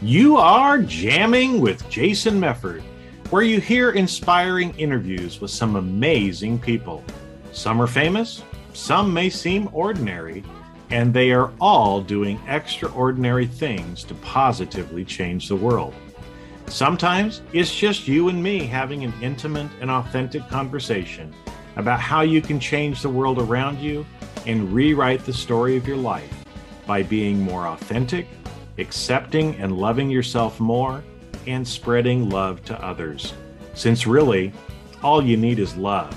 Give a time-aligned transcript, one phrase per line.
[0.00, 2.82] You are jamming with Jason Mefford,
[3.30, 7.04] where you hear inspiring interviews with some amazing people.
[7.52, 8.42] Some are famous,
[8.72, 10.42] some may seem ordinary,
[10.90, 15.94] and they are all doing extraordinary things to positively change the world.
[16.66, 21.32] Sometimes it's just you and me having an intimate and authentic conversation
[21.76, 24.04] about how you can change the world around you
[24.46, 26.44] and rewrite the story of your life
[26.86, 28.26] by being more authentic
[28.78, 31.02] accepting and loving yourself more,
[31.46, 33.34] and spreading love to others.
[33.74, 34.52] Since really,
[35.02, 36.16] all you need is love.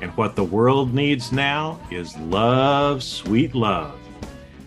[0.00, 3.98] And what the world needs now is love, sweet love.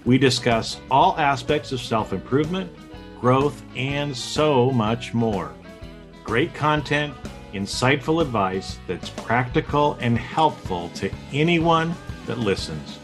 [0.05, 2.71] We discuss all aspects of self improvement,
[3.19, 5.53] growth, and so much more.
[6.23, 7.13] Great content,
[7.53, 11.93] insightful advice that's practical and helpful to anyone
[12.25, 12.99] that listens.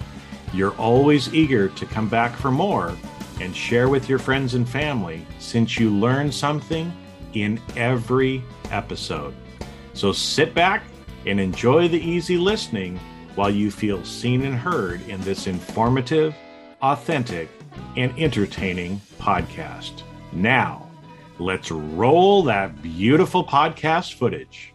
[0.53, 2.95] You're always eager to come back for more
[3.39, 6.91] and share with your friends and family since you learn something
[7.33, 9.33] in every episode.
[9.93, 10.83] So sit back
[11.25, 12.99] and enjoy the easy listening
[13.35, 16.35] while you feel seen and heard in this informative,
[16.81, 17.49] authentic,
[17.97, 20.03] and entertaining podcast.
[20.31, 20.87] Now,
[21.39, 24.72] let's roll that beautiful podcast footage.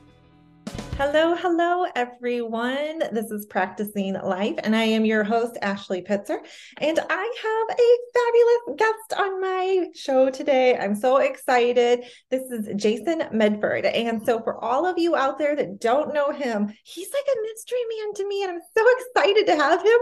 [0.98, 2.98] Hello, hello, everyone.
[3.12, 6.38] This is Practicing Life, and I am your host, Ashley Pitzer.
[6.78, 10.77] And I have a fabulous guest on my show today.
[10.77, 12.05] I'm so excited.
[12.33, 13.89] This is Jason Mefford.
[13.94, 17.42] And so, for all of you out there that don't know him, he's like a
[17.42, 18.42] mystery man to me.
[18.42, 19.98] And I'm so excited to have him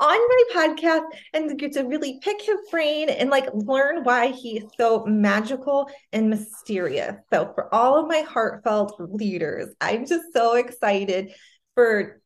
[0.00, 4.64] on my podcast and get to really pick his brain and like learn why he's
[4.78, 7.16] so magical and mysterious.
[7.30, 11.34] So, for all of my heartfelt leaders, I'm just so excited
[11.74, 12.20] for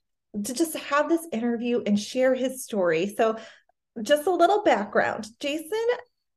[0.44, 3.15] to just have this interview and share his story.
[3.16, 3.37] So,
[4.03, 5.87] just a little background Jason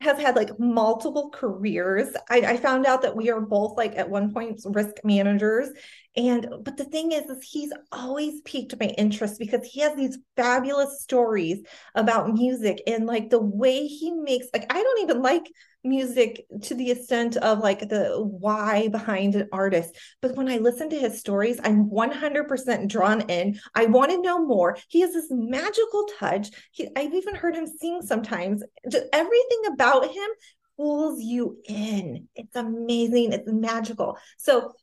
[0.01, 2.09] has had like multiple careers.
[2.29, 5.69] I, I, found out that we are both like at one point risk managers.
[6.17, 10.17] And but the thing is, is he's always piqued my interest because he has these
[10.35, 11.61] fabulous stories
[11.95, 15.49] about music and like the way he makes like I don't even like
[15.85, 19.95] music to the extent of like the why behind an artist.
[20.21, 23.59] But when I listen to his stories, I'm 100% drawn in.
[23.73, 24.77] I want to know more.
[24.89, 26.49] He has this magical touch.
[26.71, 28.63] He, I've even heard him sing sometimes.
[28.89, 30.29] Just everything about him
[30.77, 32.27] pulls you in.
[32.35, 33.33] It's amazing.
[33.33, 34.17] It's magical.
[34.37, 34.73] So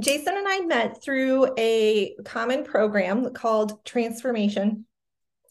[0.00, 4.86] Jason and I met through a common program called Transformation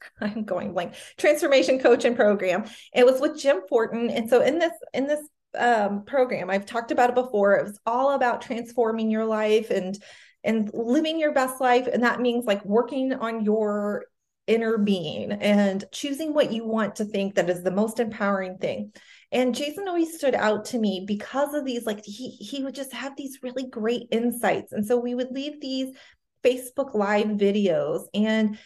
[0.21, 0.93] I'm going blank.
[1.17, 2.65] Transformation coaching program.
[2.93, 6.91] It was with Jim Fortin, and so in this in this um, program, I've talked
[6.91, 7.55] about it before.
[7.55, 9.97] It was all about transforming your life and
[10.43, 14.05] and living your best life, and that means like working on your
[14.47, 18.93] inner being and choosing what you want to think that is the most empowering thing.
[19.31, 22.93] And Jason always stood out to me because of these, like he he would just
[22.93, 24.71] have these really great insights.
[24.71, 25.93] And so we would leave these
[26.43, 28.57] Facebook live videos and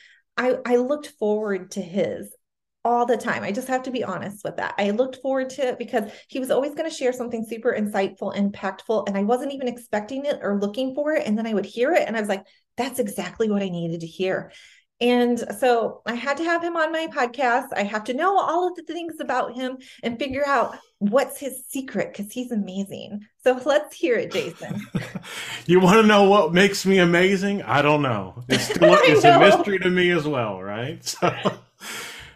[0.42, 2.36] I, I looked forward to his
[2.84, 3.44] all the time.
[3.44, 4.74] I just have to be honest with that.
[4.80, 8.36] I looked forward to it because he was always going to share something super insightful,
[8.36, 11.28] impactful, and I wasn't even expecting it or looking for it.
[11.28, 12.44] And then I would hear it and I was like,
[12.76, 14.52] that's exactly what I needed to hear.
[15.02, 17.70] And so I had to have him on my podcast.
[17.76, 21.64] I have to know all of the things about him and figure out what's his
[21.68, 23.26] secret because he's amazing.
[23.44, 24.80] So let's hear it, Jason.
[25.66, 27.64] you want to know what makes me amazing?
[27.64, 28.44] I don't know.
[28.48, 29.38] It's still it's know.
[29.38, 31.04] a mystery to me as well, right?
[31.22, 31.58] So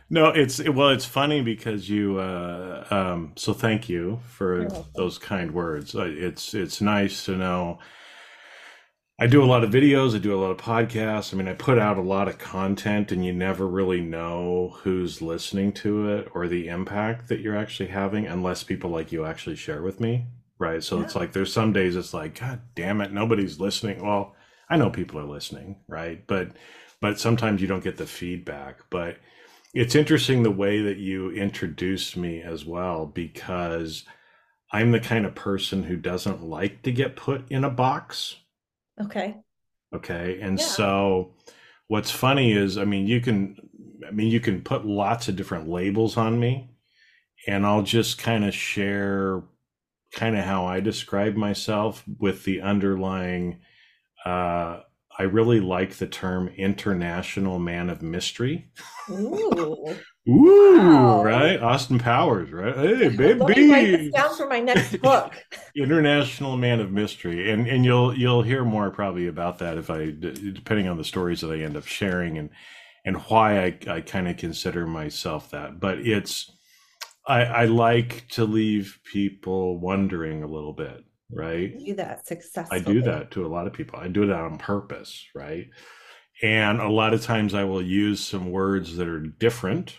[0.09, 2.19] no, it's well, it's funny because you.
[2.19, 5.95] Uh, um, so thank you for those kind words.
[5.95, 7.79] It's it's nice to know
[9.17, 11.33] I do a lot of videos, I do a lot of podcasts.
[11.33, 15.21] I mean, I put out a lot of content and you never really know who's
[15.21, 19.55] listening to it or the impact that you're actually having unless people like you actually
[19.55, 20.25] share with me.
[20.59, 20.83] Right.
[20.83, 21.05] So yeah.
[21.05, 24.05] it's like there's some days it's like, God damn it, nobody's listening.
[24.05, 24.35] Well,
[24.69, 26.25] I know people are listening, right?
[26.27, 26.51] But
[26.99, 28.79] but sometimes you don't get the feedback.
[28.89, 29.17] But
[29.73, 34.03] it's interesting the way that you introduced me as well, because
[34.73, 38.37] I'm the kind of person who doesn't like to get put in a box
[39.01, 39.35] Okay.
[39.93, 40.39] Okay.
[40.41, 40.65] And yeah.
[40.65, 41.33] so
[41.87, 43.57] what's funny is, I mean, you can,
[44.07, 46.69] I mean, you can put lots of different labels on me.
[47.47, 49.43] and I'll just kind of share
[50.13, 53.59] kind of how I describe myself with the underlying.
[54.25, 54.81] Uh,
[55.17, 58.69] I really like the term international man of mystery.
[59.09, 59.95] Ooh.
[60.29, 61.21] Ooh, Wow.
[61.21, 61.59] right?
[61.61, 62.75] Austin Powers, right?
[62.75, 63.09] Hey,
[63.39, 64.11] Let me write this baby.
[64.11, 65.33] down for my next book.
[65.75, 70.05] International man of mystery, and and you'll you'll hear more probably about that if I
[70.11, 72.49] depending on the stories that I end up sharing and
[73.05, 75.79] and why I I kind of consider myself that.
[75.79, 76.51] But it's
[77.27, 81.77] I I like to leave people wondering a little bit, right?
[81.77, 82.25] do that
[82.71, 83.99] I do that to a lot of people.
[83.99, 85.67] I do it on purpose, right?
[86.43, 89.97] And a lot of times I will use some words that are different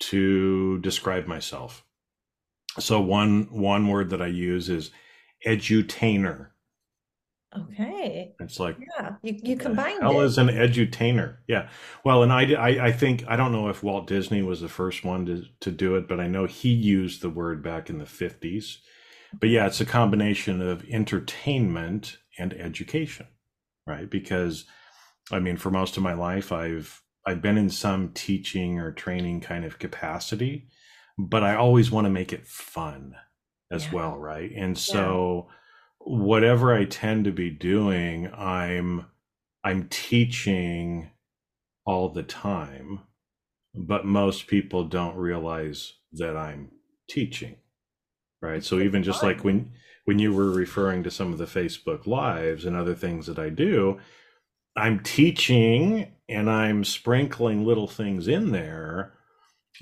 [0.00, 1.84] to describe myself.
[2.78, 4.90] So one one word that I use is
[5.46, 6.48] edutainer.
[7.56, 8.34] Okay.
[8.40, 9.16] It's like Yeah.
[9.22, 10.26] You you the combined hell it.
[10.26, 11.38] is an edutainer?
[11.48, 11.68] Yeah.
[12.04, 15.04] Well, and I, I I think I don't know if Walt Disney was the first
[15.04, 18.04] one to to do it, but I know he used the word back in the
[18.04, 18.78] 50s.
[19.32, 23.26] But yeah, it's a combination of entertainment and education,
[23.86, 24.08] right?
[24.10, 24.64] Because
[25.32, 29.40] I mean, for most of my life I've I've been in some teaching or training
[29.42, 30.68] kind of capacity,
[31.18, 33.16] but I always want to make it fun
[33.70, 33.92] as Yeah.
[33.92, 34.50] well, right?
[34.56, 35.48] And so
[35.98, 39.06] whatever I tend to be doing, I'm
[39.64, 41.10] I'm teaching
[41.86, 43.00] all the time,
[43.74, 46.72] but most people don't realize that I'm
[47.08, 47.56] teaching.
[48.40, 48.62] Right?
[48.62, 49.72] So even just like when
[50.04, 53.50] when you were referring to some of the Facebook lives and other things that I
[53.50, 53.98] do,
[54.76, 59.14] I'm teaching and I'm sprinkling little things in there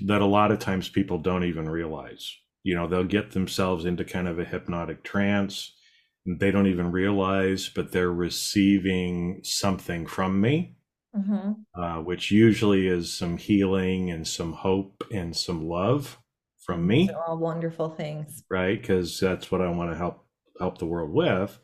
[0.05, 2.35] that a lot of times people don't even realize.
[2.63, 5.73] You know, they'll get themselves into kind of a hypnotic trance.
[6.25, 10.75] They don't even realize, but they're receiving something from me,
[11.15, 16.17] hmm uh, which usually is some healing and some hope and some love
[16.67, 18.43] from me They're all wonderful things.
[18.51, 18.79] right?
[18.79, 20.23] Because that's what I want to help
[20.59, 21.57] help the world with.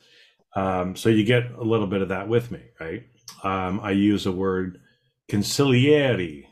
[0.55, 3.03] Um, so you get a little bit of that with me, right?
[3.43, 4.79] Um, I use a word
[5.31, 6.45] consigliere,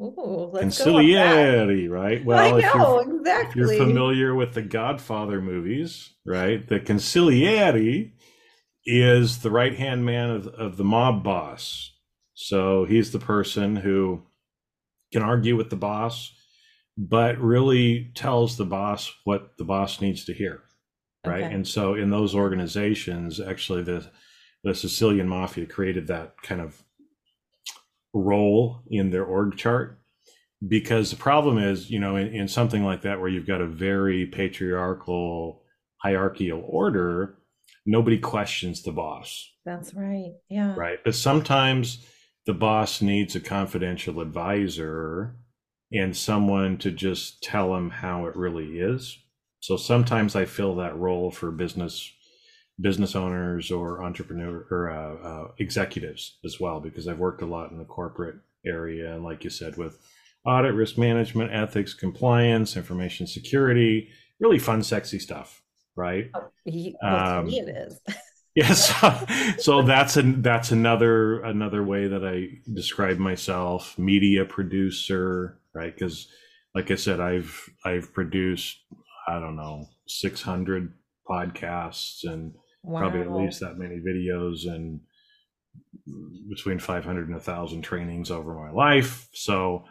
[0.00, 1.66] Ooh, let's go with that.
[1.66, 2.24] consigliere, right?
[2.24, 6.66] Well, if know, you're if you're familiar with the Godfather movies, right?
[6.68, 8.12] The consigliere
[8.84, 11.92] is the right hand man of, of the mob boss.
[12.34, 14.22] So he's the person who
[15.12, 16.32] can argue with the boss,
[16.96, 20.62] but really tells the boss what the boss needs to hear,
[21.26, 21.44] right?
[21.44, 21.54] Okay.
[21.54, 24.10] And so in those organizations, actually, the
[24.62, 26.82] the Sicilian mafia created that kind of
[28.14, 29.98] role in their org chart
[30.66, 33.66] because the problem is, you know, in, in something like that where you've got a
[33.66, 35.62] very patriarchal
[35.98, 37.38] hierarchical order,
[37.86, 40.32] nobody questions the boss, That's right.
[40.48, 40.74] Yeah.
[40.76, 40.98] right?
[41.04, 42.06] But sometimes
[42.46, 45.36] the boss needs a confidential advisor
[45.92, 49.18] and someone to just tell them how it really is.
[49.60, 52.10] So sometimes I fill that role for business
[52.80, 57.70] business owners or entrepreneur or uh, uh, executives as well because I've worked a lot
[57.70, 58.36] in the corporate
[58.66, 59.98] area and like you said with
[60.44, 64.08] audit, risk management, ethics, compliance, information security,
[64.40, 65.62] really fun, sexy stuff,
[65.94, 66.30] right?
[66.34, 68.00] Oh, ye- well, to me Um, it is.
[68.56, 68.94] Yes.
[69.58, 75.94] so that's an that's another another way that I describe myself, media producer, right?
[75.94, 76.28] Because
[76.74, 78.78] like I said, I've I've produced
[79.26, 80.92] I don't know 600
[81.28, 82.52] podcasts and
[82.86, 85.00] probably at least that many videos and
[86.50, 89.28] between 500 and 1000 trainings over my life.
[89.32, 89.84] So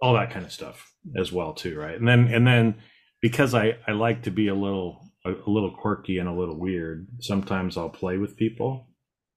[0.00, 1.96] all that kind of stuff as well too right?
[1.96, 2.76] And then and then
[3.22, 6.58] because i i like to be a little a, a little quirky and a little
[6.58, 8.88] weird sometimes i'll play with people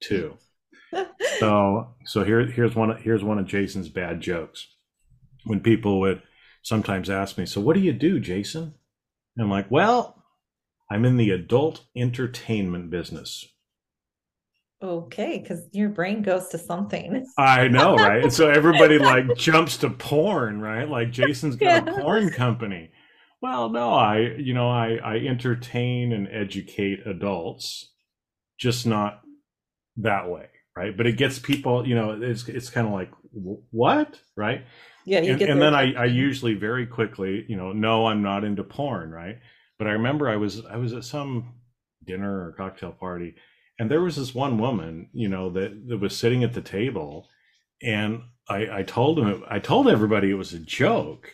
[0.01, 0.37] too.
[1.39, 4.65] So so here here's one here's one of jason's bad jokes
[5.47, 6.21] when people would
[6.61, 8.73] sometimes ask me so what do you do jason
[9.35, 10.23] and i'm like well
[10.91, 13.45] i'm in the adult entertainment business
[14.81, 17.25] Okay, because your brain goes to something.
[17.37, 18.21] I know, right?
[18.21, 20.87] And so everybody like jumps to porn, right?
[20.87, 22.91] Like Jason's got a porn company.
[23.41, 27.91] Well, no, I, you know, I I entertain and educate adults,
[28.59, 29.21] just not
[29.97, 30.95] that way, right?
[30.95, 34.63] But it gets people, you know, it's it's kind of like what, right?
[35.07, 38.43] Yeah, you and, and then I, I usually very quickly, you know, no, I'm not
[38.43, 39.39] into porn, right?
[39.79, 41.53] But I remember I was I was at some
[42.03, 43.35] dinner or cocktail party,
[43.79, 47.29] and there was this one woman, you know, that, that was sitting at the table,
[47.81, 51.33] and I, I told him I told everybody it was a joke,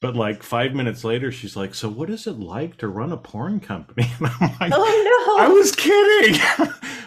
[0.00, 3.16] but like five minutes later, she's like, "So what is it like to run a
[3.16, 6.40] porn company?" And I'm like, Oh I was kidding.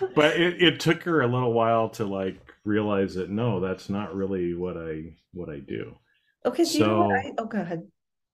[0.15, 4.15] but it, it took her a little while to like realize that no, that's not
[4.15, 5.96] really what I what I do.
[6.46, 7.84] Okay, so you know what I, oh, go ahead.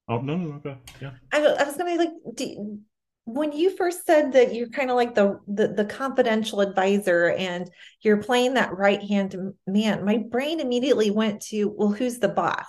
[0.09, 1.11] Oh no, no, okay, yeah.
[1.31, 2.79] I, I was gonna like, do,
[3.25, 7.69] when you first said that you're kind of like the, the the confidential advisor and
[8.01, 9.35] you're playing that right hand
[9.67, 12.67] man, my brain immediately went to, well, who's the boss?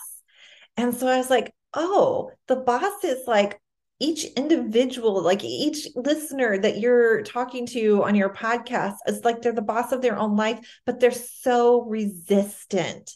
[0.77, 3.61] And so I was like, oh, the boss is like
[4.01, 9.53] each individual, like each listener that you're talking to on your podcast, is like they're
[9.53, 13.13] the boss of their own life, but they're so resistant.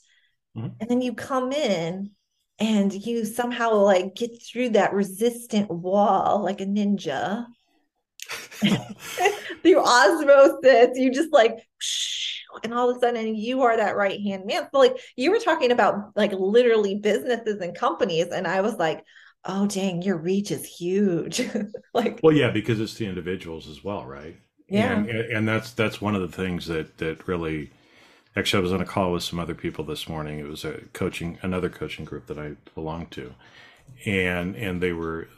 [0.56, 0.68] Mm-hmm.
[0.80, 2.10] And then you come in
[2.58, 7.44] and you somehow like get through that resistant wall like a ninja
[9.62, 11.66] through osmosis you just like
[12.62, 15.38] and all of a sudden you are that right hand man so like you were
[15.38, 19.02] talking about like literally businesses and companies and i was like
[19.44, 21.48] oh dang your reach is huge
[21.94, 24.36] like well yeah because it's the individuals as well right
[24.68, 27.70] yeah and, and that's that's one of the things that that really
[28.34, 30.38] Actually, I was on a call with some other people this morning.
[30.38, 33.34] It was a coaching, another coaching group that I belong to,
[34.06, 35.28] and and they were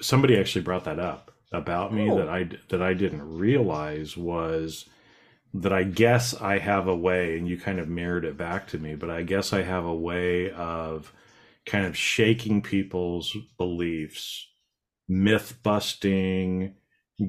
[0.00, 2.18] somebody actually brought that up about me oh.
[2.18, 4.84] that I that I didn't realize was
[5.54, 8.78] that I guess I have a way, and you kind of mirrored it back to
[8.78, 11.10] me, but I guess I have a way of
[11.66, 14.48] kind of shaking people's beliefs,
[15.08, 16.74] myth busting,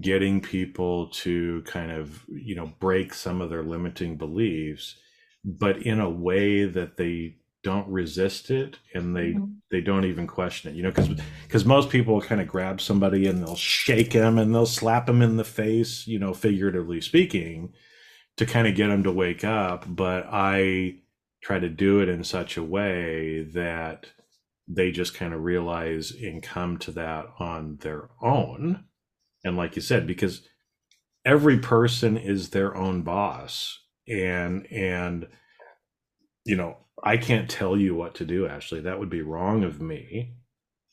[0.02, 4.96] getting people to kind of you know break some of their limiting beliefs
[5.44, 9.46] but in a way that they don't resist it and they mm-hmm.
[9.70, 11.10] they don't even question it you know because
[11.44, 15.22] because most people kind of grab somebody and they'll shake them and they'll slap them
[15.22, 17.72] in the face you know figuratively speaking
[18.38, 20.96] to kind of get them to wake up but i
[21.42, 24.08] try to do it in such a way that
[24.68, 28.86] they just kind of realize and come to that on their own.
[29.44, 30.48] And like you said because
[31.24, 33.80] every person is their own boss.
[34.08, 35.28] And and
[36.44, 38.82] you know i can't tell you what to do ashley.
[38.82, 40.36] That would be wrong of me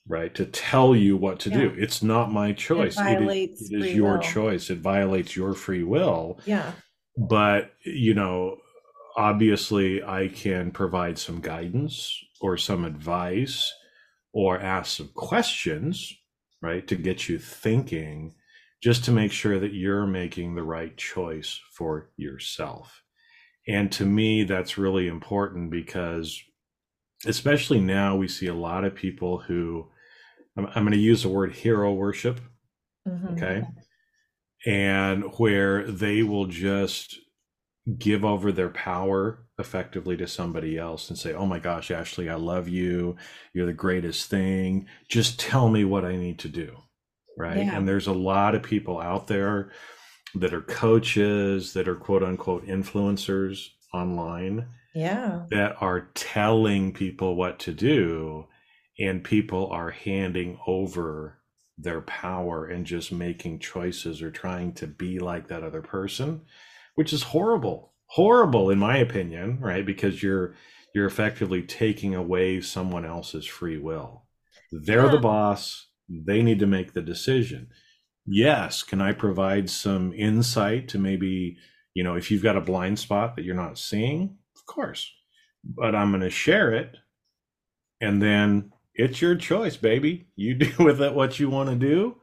[0.09, 1.59] right to tell you what to yeah.
[1.59, 2.99] do it's not my choice.
[2.99, 4.23] It, violates it is, it is your will.
[4.23, 4.71] choice.
[4.71, 6.41] It violates your free will.
[6.47, 6.73] Yeah.
[7.17, 8.57] But you know
[9.17, 13.73] obviously i can provide some guidance or some advice
[14.35, 16.13] or ask some questions
[16.61, 18.35] right to get you thinking
[18.83, 23.03] just to make sure that you're making the right choice for yourself.
[23.69, 26.43] And to me, that's really important because,
[27.25, 29.89] especially now, we see a lot of people who,
[30.57, 32.41] I'm, I'm going to use the word hero worship.
[33.09, 33.35] Mm-hmm.
[33.35, 33.63] Okay.
[34.67, 37.19] And where they will just
[37.99, 42.35] give over their power effectively to somebody else and say, Oh my gosh, Ashley, I
[42.35, 43.17] love you.
[43.55, 44.87] You're the greatest thing.
[45.09, 46.77] Just tell me what I need to do
[47.37, 47.59] right?
[47.59, 47.77] Yeah.
[47.77, 49.71] And there's a lot of people out there
[50.35, 54.69] that are coaches, that are quote unquote influencers online.
[54.95, 55.45] Yeah.
[55.51, 58.47] That are telling people what to do,
[58.99, 61.39] and people are handing over
[61.79, 66.43] their power and just making choices or trying to be like that other person,
[66.95, 67.92] which is horrible.
[68.13, 69.85] Horrible in my opinion, right?
[69.85, 70.55] Because you're
[70.95, 74.25] you're effectively taking away someone else's free will.
[74.71, 75.13] They're yeah.
[75.13, 77.69] the boss they need to make the decision.
[78.27, 81.57] Yes, can I provide some insight to maybe,
[81.95, 84.37] you know, if you've got a blind spot that you're not seeing?
[84.55, 85.11] Of course.
[85.65, 86.97] But I'm going to share it
[88.03, 90.27] and then it's your choice, baby.
[90.37, 92.17] You do with it what you want to do.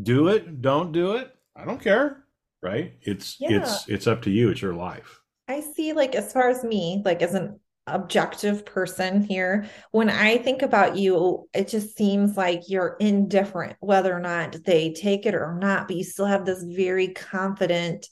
[0.00, 1.34] Do it, don't do it.
[1.54, 2.24] I don't care,
[2.62, 2.94] right?
[3.02, 3.58] It's yeah.
[3.58, 4.48] it's it's up to you.
[4.48, 5.20] It's your life.
[5.48, 9.66] I see like as far as me, like as an objective person here.
[9.90, 14.92] When I think about you, it just seems like you're indifferent whether or not they
[14.92, 18.08] take it or not, but you still have this very confident,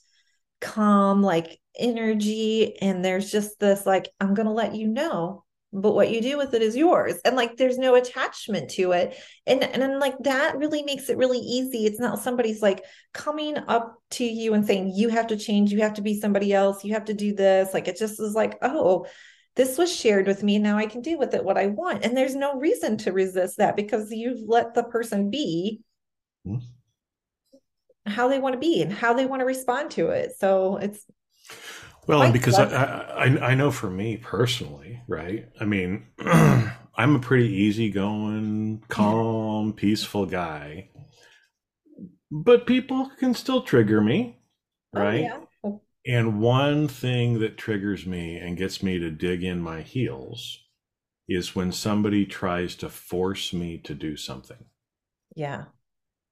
[0.60, 2.76] calm, like energy.
[2.80, 5.41] And there's just this, like, I'm going to let you know.
[5.72, 7.14] But what you do with it is yours.
[7.24, 9.16] And like there's no attachment to it.
[9.46, 11.86] And and then like that really makes it really easy.
[11.86, 15.80] It's not somebody's like coming up to you and saying, you have to change, you
[15.80, 17.72] have to be somebody else, you have to do this.
[17.72, 19.06] Like it just is like, oh,
[19.54, 22.16] this was shared with me now i can do with it what i want and
[22.16, 25.80] there's no reason to resist that because you've let the person be
[26.46, 28.10] mm-hmm.
[28.10, 31.04] how they want to be and how they want to respond to it so it's
[32.06, 37.20] well and because I, I i know for me personally right i mean i'm a
[37.20, 40.90] pretty easygoing calm peaceful guy
[42.30, 44.40] but people can still trigger me
[44.92, 45.38] right oh, yeah.
[46.04, 50.58] And one thing that triggers me and gets me to dig in my heels
[51.28, 54.64] is when somebody tries to force me to do something.
[55.36, 55.66] Yeah.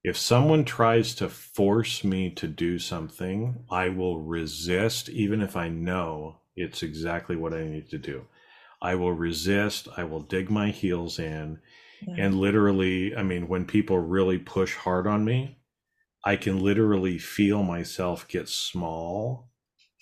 [0.02, 5.68] If someone tries to force me to do something, I will resist, even if I
[5.68, 8.26] know it's exactly what I need to do.
[8.82, 11.58] I will resist, I will dig my heels in,
[12.06, 12.14] Yeah.
[12.26, 15.58] And literally, I mean, when people really push hard on me,
[16.24, 19.50] I can literally feel myself get small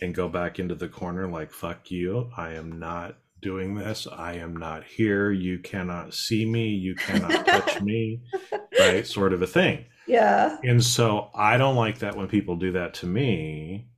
[0.01, 2.31] and go back into the corner like, fuck you.
[2.37, 4.07] I am not doing this.
[4.07, 5.31] I am not here.
[5.33, 6.69] You cannot see me.
[6.69, 8.21] You cannot touch me.
[8.79, 9.07] Right?
[9.07, 9.87] Sort of a thing.
[10.07, 10.57] Yeah.
[10.63, 13.89] And so I don't like that when people do that to me,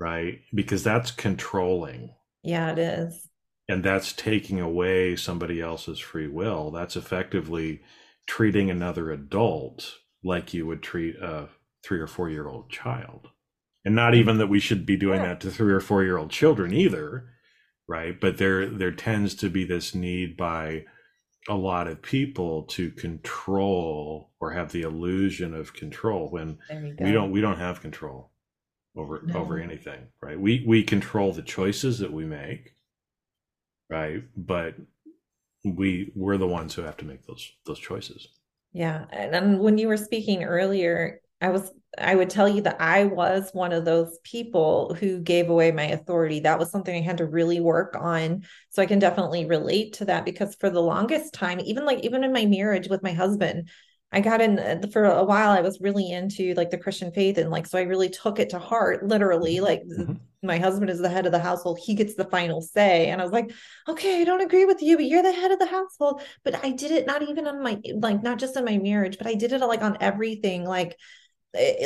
[0.00, 0.40] right?
[0.54, 2.14] Because that's controlling.
[2.42, 3.28] Yeah, it is.
[3.68, 6.70] And that's taking away somebody else's free will.
[6.70, 7.82] That's effectively
[8.26, 11.48] treating another adult like you would treat a
[11.84, 13.28] three or four year old child.
[13.84, 16.30] And not even that we should be doing that to three or four year old
[16.30, 17.28] children either,
[17.86, 18.18] right?
[18.18, 20.84] But there there tends to be this need by
[21.48, 26.58] a lot of people to control or have the illusion of control when
[27.00, 28.30] we don't we don't have control
[28.96, 29.40] over no.
[29.40, 30.38] over anything right?
[30.38, 32.74] We we control the choices that we make
[33.90, 34.22] right?
[34.36, 34.74] But
[35.64, 38.28] we we're the ones who have to make those those choices.
[38.72, 42.80] Yeah and, and when you were speaking earlier I was I would tell you that
[42.80, 46.40] I was one of those people who gave away my authority.
[46.40, 48.44] That was something I had to really work on.
[48.70, 52.24] So I can definitely relate to that because for the longest time, even like even
[52.24, 53.68] in my marriage with my husband,
[54.10, 55.50] I got in uh, for a while.
[55.50, 58.50] I was really into like the Christian faith, and like so I really took it
[58.50, 59.06] to heart.
[59.06, 59.64] Literally, mm-hmm.
[59.64, 60.14] like mm-hmm.
[60.42, 63.10] my husband is the head of the household; he gets the final say.
[63.10, 63.52] And I was like,
[63.86, 66.22] okay, I don't agree with you, but you're the head of the household.
[66.42, 69.26] But I did it not even on my like not just in my marriage, but
[69.26, 70.96] I did it like on everything, like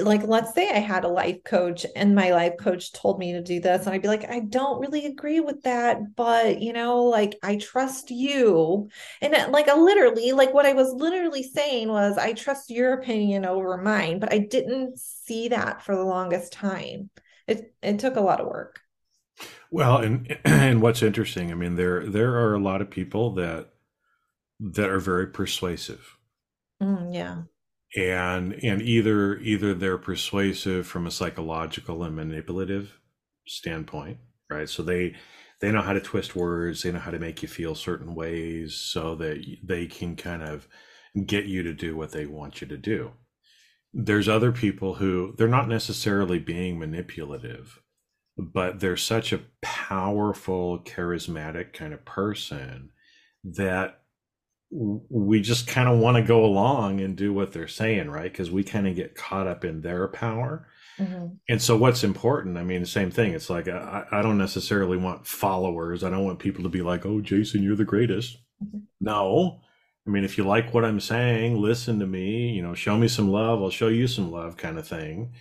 [0.02, 3.42] like let's say I had a life coach and my life coach told me to
[3.42, 7.04] do this and I'd be like I don't really agree with that but you know
[7.04, 8.88] like I trust you.
[9.20, 12.94] And uh, like a literally like what I was literally saying was I trust your
[12.94, 17.10] opinion over mine but I didn't see that for the longest time.
[17.46, 18.80] It it took a lot of work.
[19.70, 23.70] Well and and what's interesting I mean there there are a lot of people that
[24.58, 26.16] that are very persuasive.
[26.80, 27.42] Mm, yeah
[27.96, 32.98] and and either either they're persuasive from a psychological and manipulative
[33.46, 34.18] standpoint
[34.50, 34.68] right?
[34.68, 35.14] So they
[35.60, 38.74] they know how to twist words they know how to make you feel certain ways
[38.74, 40.68] so that they can kind of
[41.26, 43.12] get you to do what they want you to do.
[43.92, 47.80] There's other people who they're not necessarily being manipulative
[48.38, 52.90] but they're such a powerful charismatic kind of person
[53.44, 54.01] that
[54.72, 58.32] we just kind of want to go along and do what they're saying, right?
[58.32, 60.66] Because we kind of get caught up in their power.
[60.98, 61.26] Mm-hmm.
[61.48, 62.56] And so, what's important?
[62.56, 63.32] I mean, the same thing.
[63.32, 66.02] It's like I, I, don't necessarily want followers.
[66.02, 68.78] I don't want people to be like, "Oh, Jason, you're the greatest." Mm-hmm.
[69.00, 69.60] No,
[70.06, 72.50] I mean, if you like what I'm saying, listen to me.
[72.50, 73.62] You know, show me some love.
[73.62, 75.32] I'll show you some love, kind of thing.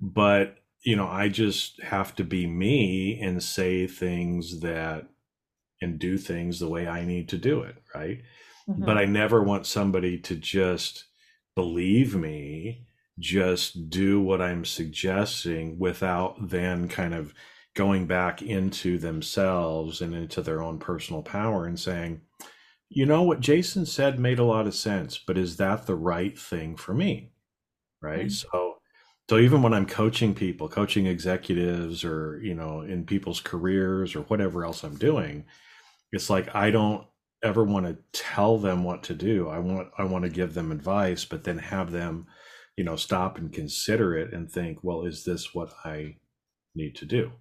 [0.00, 5.08] But you know, I just have to be me and say things that
[5.80, 8.18] and do things the way I need to do it, right?
[8.68, 8.84] Mm-hmm.
[8.84, 11.04] but I never want somebody to just
[11.54, 12.86] believe me,
[13.18, 17.34] just do what I'm suggesting without then kind of
[17.74, 22.20] going back into themselves and into their own personal power and saying,
[22.88, 26.38] you know, what Jason said made a lot of sense, but is that the right
[26.38, 27.32] thing for me?
[28.00, 28.26] Right.
[28.26, 28.56] Mm-hmm.
[28.56, 28.78] So,
[29.28, 34.22] so even when I'm coaching people, coaching executives or, you know, in people's careers or
[34.22, 35.44] whatever else I'm doing,
[36.12, 37.06] it's like I don't
[37.42, 39.48] ever want to tell them what to do.
[39.48, 42.26] I want I want to give them advice, but then have them,
[42.76, 46.16] you know, stop and consider it and think, well, is this what I
[46.74, 47.32] need to do?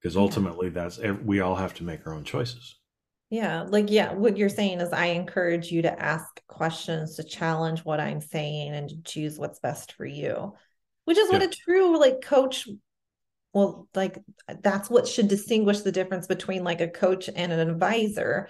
[0.00, 0.74] Because ultimately, yeah.
[0.74, 2.76] that's we all have to make our own choices.
[3.30, 7.84] Yeah, like yeah, what you're saying is I encourage you to ask questions to challenge
[7.84, 10.54] what I'm saying and to choose what's best for you.
[11.04, 12.68] Which is what a true like coach
[13.54, 14.18] well like
[14.62, 18.48] that's what should distinguish the difference between like a coach and an advisor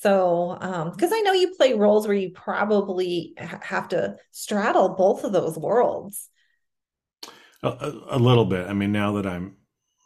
[0.00, 0.56] so,
[0.94, 5.24] because um, I know you play roles where you probably ha- have to straddle both
[5.24, 6.30] of those worlds.
[7.62, 8.66] A, a, little bit.
[8.66, 9.56] I mean, now that I'm,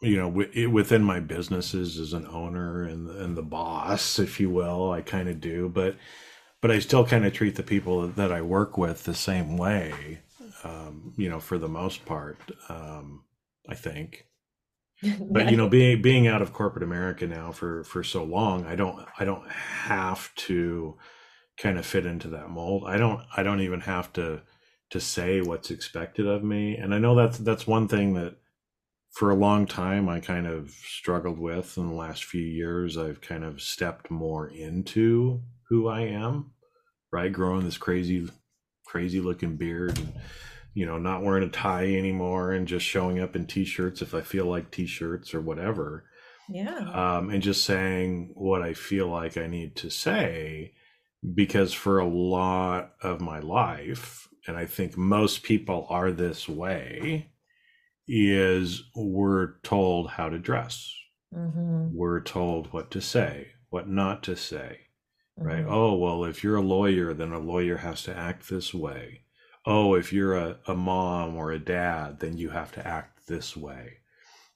[0.01, 4.49] you know, w- within my businesses as an owner and and the boss, if you
[4.49, 5.69] will, I kind of do.
[5.69, 5.95] But
[6.59, 10.19] but I still kind of treat the people that I work with the same way.
[10.65, 13.23] Um, you know, for the most part, um,
[13.69, 14.25] I think
[15.31, 18.75] but you know being being out of corporate america now for for so long i
[18.75, 20.97] don't i don't have to
[21.57, 22.83] kind of fit into that mold.
[22.85, 24.41] I don't i don't even have to
[24.91, 26.75] to say what's expected of me.
[26.75, 28.35] And i know that's that's one thing that
[29.11, 32.97] for a long time i kind of struggled with in the last few years.
[32.97, 36.51] I've kind of stepped more into who i am
[37.15, 37.31] right?
[37.31, 38.29] Growing this crazy
[38.85, 40.13] crazy looking beard and
[40.75, 44.21] you know, not wearing a tie anymore and just showing up in t-shirts if I
[44.21, 46.03] feel like t-shirts or whatever.
[46.49, 46.77] Yeah.
[46.77, 50.73] Um, and just saying what I feel like I need to say
[51.33, 57.31] because for a lot of my life, and I think most people are this way,
[58.07, 60.93] is we're told how to dress.
[61.33, 61.95] Mm-hmm.
[61.95, 64.81] We're told what to say, what not to say,
[65.37, 65.65] right?
[65.65, 65.71] Mhm.
[65.71, 69.24] Oh, well, if you're a lawyer, then a lawyer has to act this way.
[69.65, 73.57] Oh, if you're a, a mom or a dad, then you have to act this
[73.57, 73.97] way.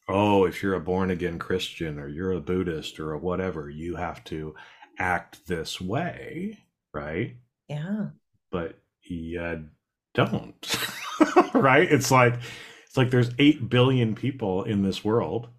[0.07, 3.95] Oh, if you're a born again Christian or you're a Buddhist or a whatever, you
[3.95, 4.55] have to
[4.97, 6.57] act this way,
[6.93, 7.35] right?
[7.67, 8.07] Yeah.
[8.51, 9.69] But you
[10.13, 10.77] don't,
[11.53, 11.91] right?
[11.91, 12.35] It's like
[12.85, 15.49] it's like there's 8 billion people in this world,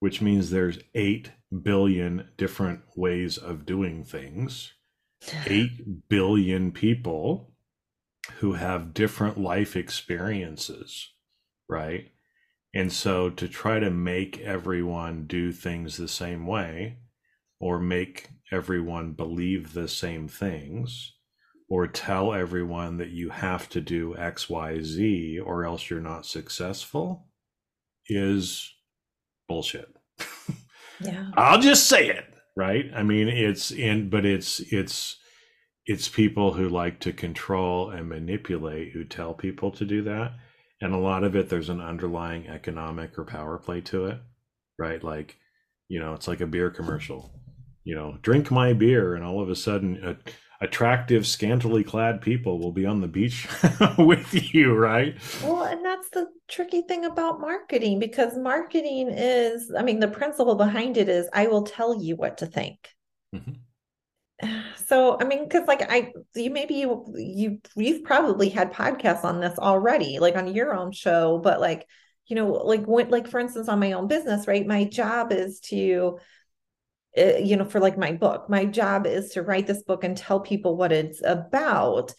[0.00, 1.30] which means there's 8
[1.62, 4.72] billion different ways of doing things.
[5.46, 7.52] 8 billion people
[8.38, 11.12] who have different life experiences,
[11.68, 12.10] right?
[12.74, 16.98] And so to try to make everyone do things the same way
[17.60, 21.14] or make everyone believe the same things
[21.68, 27.26] or tell everyone that you have to do XYZ or else you're not successful
[28.08, 28.72] is
[29.48, 29.88] bullshit.
[31.00, 31.26] Yeah.
[31.36, 32.24] I'll just say it,
[32.56, 32.90] right?
[32.94, 35.18] I mean, it's in, but it's it's
[35.86, 40.32] it's people who like to control and manipulate who tell people to do that,
[40.80, 44.18] and a lot of it there's an underlying economic or power play to it,
[44.78, 45.02] right?
[45.02, 45.36] Like,
[45.88, 47.30] you know, it's like a beer commercial.
[47.84, 50.16] You know, drink my beer, and all of a sudden, a,
[50.60, 53.46] attractive, scantily clad people will be on the beach
[53.98, 55.14] with you, right?
[55.42, 60.54] Well, and that's the tricky thing about marketing because marketing is, I mean, the principle
[60.56, 62.88] behind it is I will tell you what to think.
[63.34, 63.58] Mhm.
[64.86, 69.40] So, I mean, because like I, you maybe you you you've probably had podcasts on
[69.40, 71.86] this already, like on your own show, but like,
[72.26, 74.66] you know, like when, like for instance, on my own business, right?
[74.66, 76.18] My job is to,
[77.16, 80.16] uh, you know, for like my book, my job is to write this book and
[80.16, 82.12] tell people what it's about.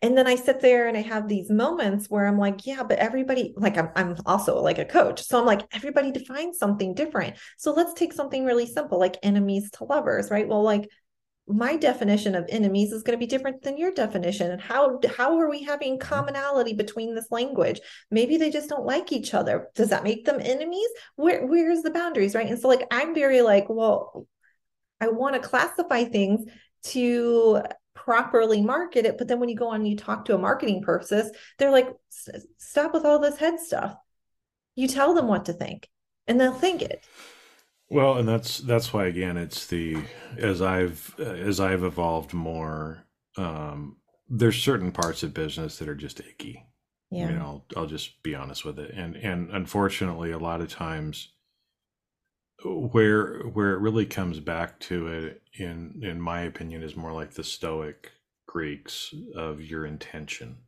[0.00, 2.98] And then I sit there and I have these moments where I'm like, yeah, but
[2.98, 5.22] everybody, like I'm, I'm also like a coach.
[5.24, 7.36] So I'm like, everybody defines something different.
[7.58, 10.46] So let's take something really simple, like enemies to lovers, right?
[10.46, 10.88] Well, like
[11.48, 14.50] my definition of enemies is going to be different than your definition.
[14.50, 16.08] And how how are we having mm-hmm.
[16.08, 17.80] commonality between this language?
[18.10, 19.68] Maybe they just don't like each other.
[19.74, 20.88] Does that make them enemies?
[21.16, 22.48] Where where's the boundaries, right?
[22.48, 24.26] And so like I'm very like, well,
[25.00, 26.50] I want to classify things
[26.84, 27.62] to
[27.94, 29.18] properly market it.
[29.18, 31.88] But then when you go on and you talk to a marketing person, they're like,
[32.58, 33.94] stop with all this head stuff.
[34.76, 35.88] You tell them what to think
[36.26, 37.04] and they'll think it.
[37.90, 40.04] Well, and that's that's why again it's the
[40.36, 43.96] as I've as I've evolved more, um,
[44.28, 46.66] there's certain parts of business that are just icky.
[47.10, 47.24] Yeah.
[47.24, 50.68] I mean, I'll I'll just be honest with it, and and unfortunately, a lot of
[50.68, 51.32] times,
[52.64, 57.32] where where it really comes back to it, in in my opinion, is more like
[57.34, 58.12] the Stoic
[58.46, 60.58] Greeks of your intention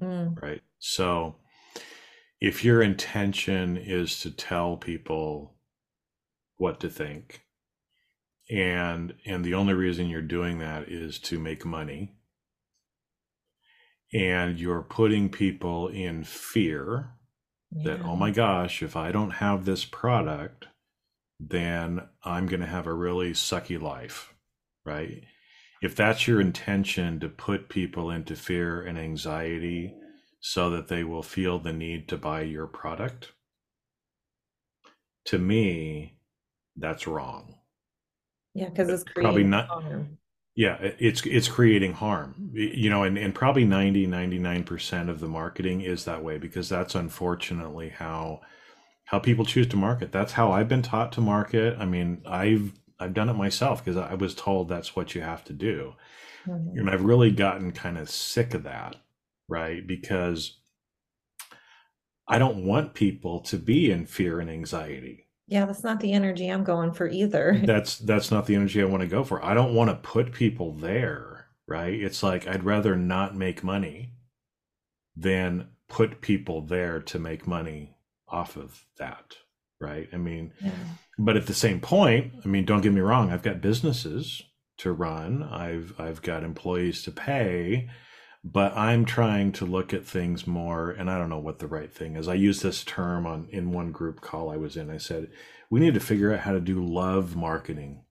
[0.00, 0.62] Mm, right?
[0.78, 1.36] So
[2.40, 5.53] if your intention is to tell people
[6.56, 7.42] what to think.
[8.50, 12.16] And and the only reason you're doing that is to make money.
[14.12, 17.10] And you're putting people in fear
[17.84, 20.68] that oh my gosh if i don't have this product
[21.40, 24.34] then i'm going to have a really sucky life
[24.84, 25.24] right?
[25.82, 29.94] If that's your intention to put people into fear and anxiety
[30.40, 33.32] so that they will feel the need to buy your product
[35.26, 36.18] to me
[36.76, 37.54] that's wrong
[38.54, 40.18] Yeah, because it's Probably not- harm.
[40.56, 45.80] yeah it's it's creating harm you know and, and probably 90 99% of the marketing
[45.80, 48.40] is that way because that's unfortunately how
[49.06, 52.72] how people choose to market that's how i've been taught to market i mean i've
[53.00, 55.94] i've done it myself because i was told that's what you have to do
[56.46, 56.78] Mhm.
[56.78, 58.96] and I've really gotten kind of sick of that,
[59.48, 59.86] right?
[59.86, 60.58] Because
[62.28, 65.23] I don't want people to be in fear and anxiety.
[65.46, 67.60] Yeah, that's not the energy I'm going for either.
[67.64, 69.44] That's that's not the energy I want to go for.
[69.44, 71.92] I don't want to put people there, right?
[71.92, 74.14] It's like I'd rather not make money
[75.16, 79.36] than put people there to make money off of that,
[79.80, 80.08] right?
[80.12, 80.70] I mean, Yeah.
[81.18, 84.42] but at the same point, I mean, don't get me wrong, I've got businesses
[84.78, 85.42] to run.
[85.42, 87.90] I've I've got employees to pay,
[88.44, 91.92] but I'm trying to look at things more and I don't know what the right
[91.92, 92.28] thing is.
[92.28, 94.90] I used this term on in one group call I was in.
[94.90, 95.30] I said,
[95.70, 98.04] "We need to figure out how to do love marketing."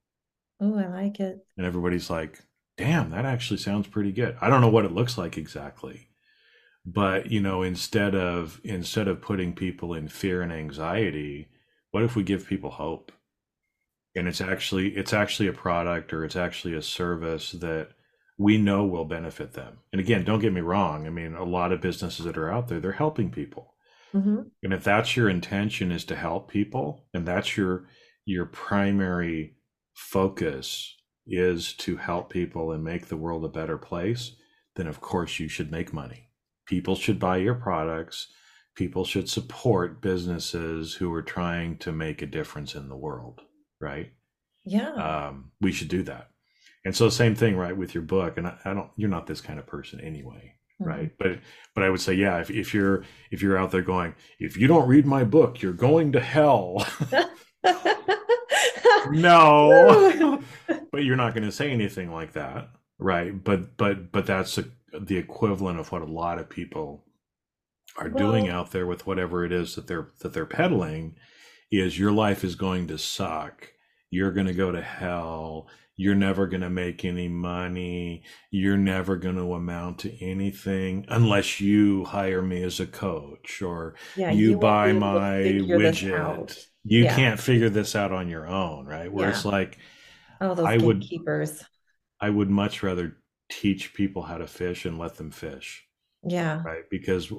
[0.60, 1.46] Oh, I like it.
[1.58, 2.40] And everybody's like,
[2.78, 6.10] "Damn, that actually sounds pretty good." I don't know what it looks like exactly.
[6.86, 11.50] But, you know, instead of instead of putting people in fear and anxiety,
[11.92, 13.12] what if we give people hope?
[14.16, 17.90] and it's actually it's actually a product or it's actually a service that
[18.38, 21.72] we know will benefit them and again don't get me wrong i mean a lot
[21.72, 23.76] of businesses that are out there they're helping people
[24.14, 24.42] mm-hmm.
[24.64, 27.88] and if that's your intention is to help people and that's your
[28.26, 29.56] your primary
[29.94, 34.36] focus is to help people and make the world a better place
[34.76, 36.30] then of course you should make money
[36.66, 38.28] people should buy your products
[38.76, 43.42] people should support businesses who are trying to make a difference in the world
[43.84, 44.12] right?
[44.66, 44.94] Yeah.
[44.94, 46.30] Um, we should do that.
[46.86, 48.38] And so same thing, right, with your book.
[48.38, 50.56] And I, I don't you're not this kind of person anyway.
[50.82, 50.90] Mm-hmm.
[50.90, 51.12] Right.
[51.18, 51.40] But
[51.76, 54.68] but I would say, yeah, if, if you're if you're out there going, if you
[54.68, 56.86] don't read my book, you're going to hell.
[59.12, 60.42] no.
[60.92, 62.70] but you're not going to say anything like that.
[63.00, 63.44] Right.
[63.44, 64.66] But but but that's a,
[65.00, 67.06] the equivalent of what a lot of people
[67.98, 71.16] are well, doing out there with whatever it is that they're that they're peddling
[71.72, 73.74] is your life is going to suck
[74.14, 75.68] you're going to go to hell.
[75.96, 78.24] You're never going to make any money.
[78.50, 83.96] You're never going to amount to anything unless you hire me as a coach or
[84.16, 86.66] yeah, you, you buy my widget.
[86.84, 87.16] You yeah.
[87.16, 89.12] can't figure this out on your own, right?
[89.12, 89.36] Where yeah.
[89.36, 89.78] it's like,
[90.42, 91.52] oh, those I gatekeepers.
[91.52, 91.68] would,
[92.20, 93.18] I would much rather
[93.50, 95.86] teach people how to fish and let them fish.
[96.24, 96.62] Yeah.
[96.64, 96.84] Right.
[96.90, 97.32] Because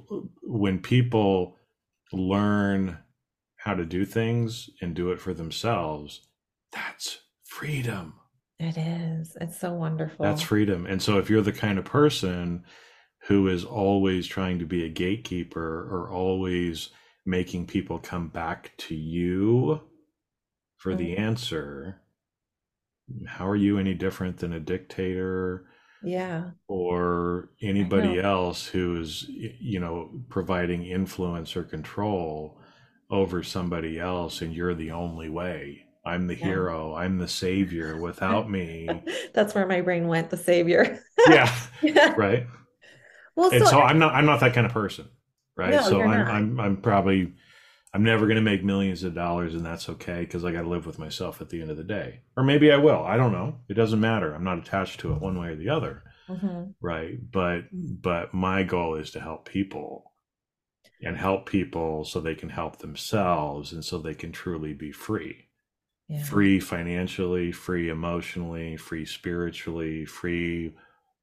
[0.42, 1.58] when people
[2.12, 2.98] learn
[3.56, 6.28] how to do things and do it for themselves,
[6.72, 8.14] that's freedom.
[8.58, 9.36] It is.
[9.40, 10.24] It's so wonderful.
[10.24, 10.86] That's freedom.
[10.86, 12.64] And so if you're the kind of person
[13.26, 16.90] who is always trying to be a gatekeeper or always
[17.26, 19.80] making people come back to you
[20.76, 20.98] for mm-hmm.
[20.98, 22.02] the answer,
[23.26, 25.66] how are you any different than a dictator?
[26.02, 26.50] Yeah.
[26.68, 32.60] Or anybody else who is, you know, providing influence or control
[33.10, 35.83] over somebody else and you're the only way?
[36.06, 36.46] I'm the yeah.
[36.46, 36.94] hero.
[36.94, 38.00] I'm the savior.
[38.00, 38.88] Without me,
[39.34, 40.30] that's where my brain went.
[40.30, 41.00] The savior.
[41.28, 41.54] yeah.
[42.16, 42.46] Right.
[43.36, 44.14] Well, and so, so I, am not.
[44.14, 45.08] I'm not that kind of person.
[45.56, 45.70] Right.
[45.70, 46.28] No, so I'm.
[46.28, 46.60] I'm.
[46.60, 47.32] I'm probably.
[47.94, 50.68] I'm never going to make millions of dollars, and that's okay because I got to
[50.68, 52.22] live with myself at the end of the day.
[52.36, 53.04] Or maybe I will.
[53.04, 53.60] I don't know.
[53.68, 54.34] It doesn't matter.
[54.34, 56.02] I'm not attached to it one way or the other.
[56.28, 56.72] Mm-hmm.
[56.80, 57.18] Right.
[57.30, 60.12] But but my goal is to help people
[61.02, 65.48] and help people so they can help themselves and so they can truly be free
[66.08, 66.22] yeah.
[66.22, 70.74] free financially, free emotionally, free spiritually, free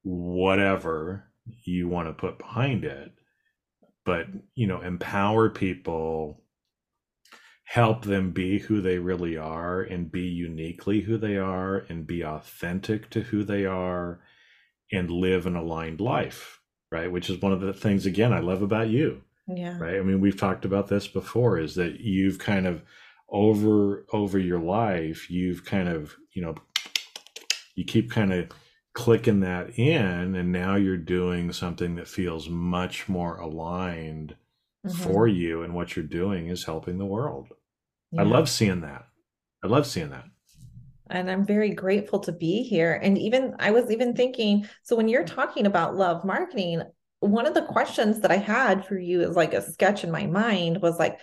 [0.04, 1.32] whatever
[1.64, 3.12] you want to put behind it.
[4.04, 6.44] But, you know, empower people,
[7.66, 12.24] help them be who they really are and be uniquely who they are and be
[12.24, 14.20] authentic to who they are
[14.92, 16.60] and live an aligned life,
[16.92, 17.12] right?
[17.12, 19.22] Which is one of the things, again, I love about you.
[19.48, 19.78] Yeah.
[19.78, 19.98] Right.
[19.98, 22.82] I mean, we've talked about this before is that you've kind of
[23.32, 26.54] over over your life you've kind of you know
[27.76, 28.50] you keep kind of
[28.94, 34.36] clicking that in and now you're doing something that feels much more aligned
[34.86, 35.04] mm-hmm.
[35.04, 37.48] for you and what you're doing is helping the world
[38.12, 38.22] yeah.
[38.22, 39.06] i love seeing that
[39.64, 40.26] i love seeing that
[41.10, 45.08] and i'm very grateful to be here and even i was even thinking so when
[45.08, 46.82] you're talking about love marketing
[47.22, 50.26] one of the questions that i had for you is like a sketch in my
[50.26, 51.18] mind was like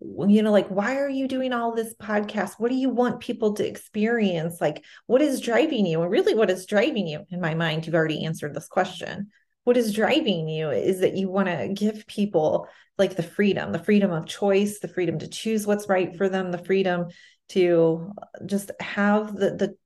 [0.00, 2.54] you know like why are you doing all this podcast?
[2.58, 4.60] What do you want people to experience?
[4.60, 6.02] Like what is driving you?
[6.02, 9.30] And really what is driving you in my mind you've already answered this question.
[9.64, 12.66] What is driving you is that you want to give people
[12.98, 16.50] like the freedom the freedom of choice the freedom to choose what's right for them
[16.50, 17.06] the freedom
[17.48, 18.12] to
[18.46, 19.76] just have the the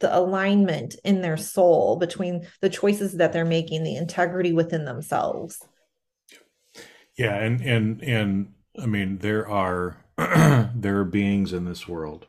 [0.00, 5.64] the alignment in their soul between the choices that they're making the integrity within themselves.
[7.16, 12.26] Yeah and and and I mean, there are there are beings in this world.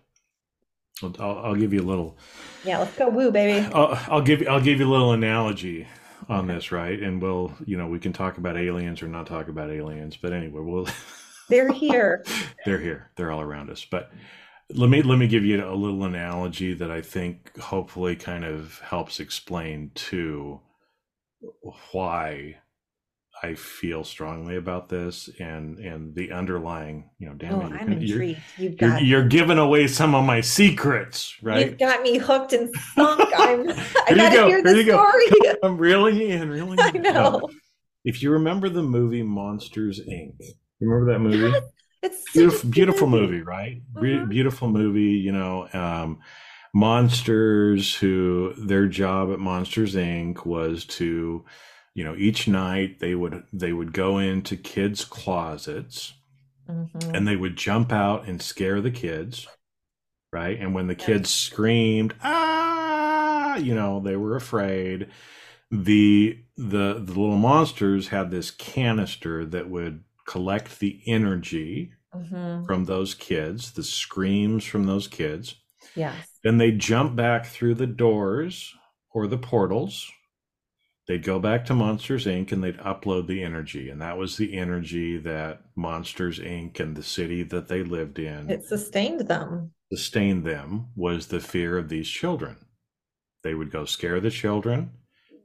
[1.01, 2.17] I'll, I'll, give you a little.
[2.65, 3.65] Yeah, let's go woo, baby.
[3.73, 5.87] I'll, I'll give I'll give you a little analogy
[6.27, 6.99] on this, right?
[6.99, 10.33] And we'll, you know, we can talk about aliens or not talk about aliens, but
[10.33, 10.87] anyway, we'll.
[11.49, 12.23] They're here.
[12.63, 13.09] They're here.
[13.15, 13.83] They're all around us.
[13.89, 14.11] But
[14.71, 18.79] let me let me give you a little analogy that I think hopefully kind of
[18.79, 20.59] helps explain to
[21.91, 22.57] why
[23.41, 27.91] I feel strongly about this and and the underlying, you know, damn oh, it, I'm
[27.93, 28.39] intrigued.
[28.57, 31.69] You're, you've got, you're, you're, giving away some of my secrets, right?
[31.69, 33.21] You've got me hooked and sunk.
[33.37, 33.69] I'm.
[33.69, 34.47] I gotta go.
[34.47, 35.55] hear the story.
[35.63, 36.79] I'm reeling in, reeling.
[36.81, 37.47] I know.
[38.03, 41.59] if you remember the movie Monsters Inc., you remember that movie?
[42.03, 43.81] Yes, it's beautiful, beautiful movie, right?
[43.95, 44.25] Uh-huh.
[44.25, 45.17] Beautiful movie.
[45.17, 46.19] You know, um,
[46.73, 50.45] monsters who their job at Monsters Inc.
[50.45, 51.45] was to
[51.95, 56.13] you know each night they would they would go into kids closets
[56.69, 57.15] mm-hmm.
[57.15, 59.47] and they would jump out and scare the kids
[60.31, 60.59] right?
[60.59, 65.07] And when the kids screamed, ah, you know, they were afraid.
[65.71, 72.65] The the the little monsters had this canister that would collect the energy Mhm.
[72.65, 75.55] from those kids, the screams from those kids.
[75.95, 76.27] Yes.
[76.43, 78.73] Then they jump back through the doors
[79.11, 80.11] or the portals.
[81.09, 82.51] They'd go back to Monsters Inc.
[82.51, 83.89] and they'd upload the energy.
[83.89, 86.79] And that was the energy that Monsters Inc.
[86.79, 89.71] and the city that they lived in It sustained them.
[89.91, 92.57] sustained them was the fear of these children.
[93.43, 94.91] They would go scare the children.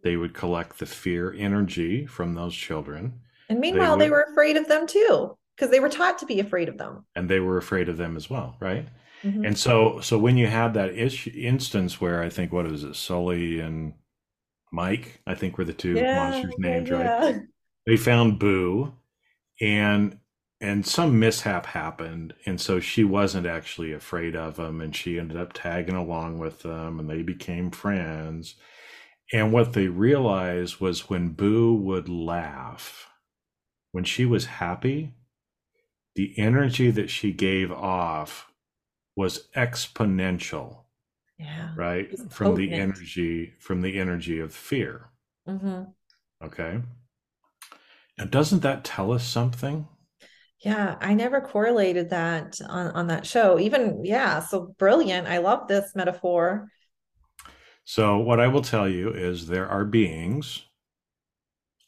[0.03, 4.59] They would collect the fear energy from those children, And meanwhile, they, would- were afraid
[4.59, 7.07] of them too, because they were taught to be afraid of them.
[7.17, 8.87] and they were afraid of them as well, right?
[9.23, 9.47] Mhm.
[9.47, 12.97] And so, so when you had that issue, instance where I think what is it,
[12.97, 13.95] Sully and
[14.75, 17.05] Mike, I think were the two monsters' yeah, names, right?
[17.05, 17.39] yeah.
[17.87, 18.95] They found Boo,
[19.61, 20.19] and
[20.61, 25.37] and some mishap happened, and so she wasn't actually afraid of him, and she ended
[25.37, 28.55] up tagging along with them, and they became friends.
[29.33, 33.11] And what they realized was when Boo would laugh,
[33.93, 35.15] when she was happy,
[36.15, 38.51] the energy that she gave off
[39.17, 40.84] was exponential,
[41.39, 41.75] Yeah.
[41.77, 42.09] right?
[42.11, 45.11] It's From the energy, from the energy of fear.
[45.47, 45.95] hmm
[46.43, 46.81] Okay.
[48.19, 49.89] Now, doesn't that tell us something?
[50.61, 53.59] Yeah, I never correlated that on on that show.
[53.59, 55.27] Even yeah, so brilliant.
[55.29, 56.69] I love this metaphor.
[57.87, 60.65] So, what I will tell you is there are beings,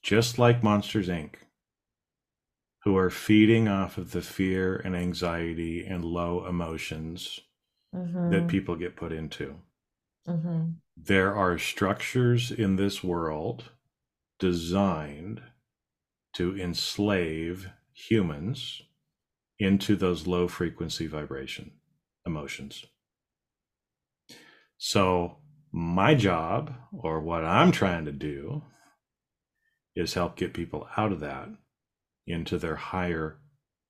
[0.02, 1.34] just like Monsters Inc.,
[2.84, 7.40] who are feeding off of the fear and anxiety and low emotions
[7.92, 9.56] hmm that people get put into.
[10.26, 13.70] hmm There are structures in this world
[14.38, 15.42] designed
[16.34, 18.82] to enslave humans
[19.58, 21.80] into those low frequency vibration
[22.26, 22.86] emotions.
[24.78, 25.36] So,
[25.70, 28.62] my job, or what I'm trying to do,
[29.94, 31.48] is help get people out of that
[32.26, 33.40] into their higher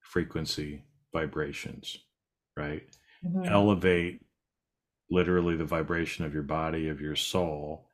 [0.01, 1.99] frequency vibrations,
[2.57, 2.85] right?
[3.27, 3.51] Mhm.
[3.51, 4.23] elevate
[5.11, 7.89] literally the vibration of your body of your soul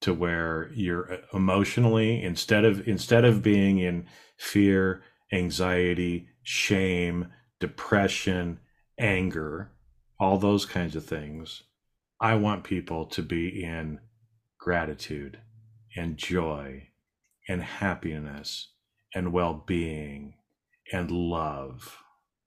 [0.00, 4.06] to where you're uh, emotionally instead of instead of being in
[4.38, 7.28] fear anxiety shame
[7.60, 8.58] depression
[8.98, 9.70] anger
[10.20, 11.62] all those kinds of things
[12.20, 13.98] i want people to be in
[14.58, 15.38] gratitude
[15.96, 16.88] and joy
[17.48, 18.72] and happiness
[19.14, 20.34] and well-being
[20.92, 21.98] and love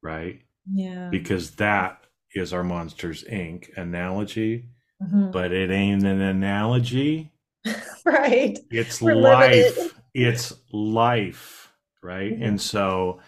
[0.01, 1.09] right Yeah.
[1.11, 2.06] because that
[2.39, 3.75] is our Monsters Inc.
[3.77, 4.69] analogy,
[5.01, 5.31] Mhm.
[5.31, 7.31] but it ain't an analogy.
[8.05, 8.59] Right.
[8.69, 9.77] It's We're life.
[9.77, 9.93] it.
[10.13, 11.71] It's life,
[12.03, 12.33] right?
[12.33, 12.41] Mhm.
[12.41, 13.19] And so,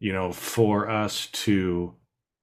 [0.00, 1.94] you know, for us to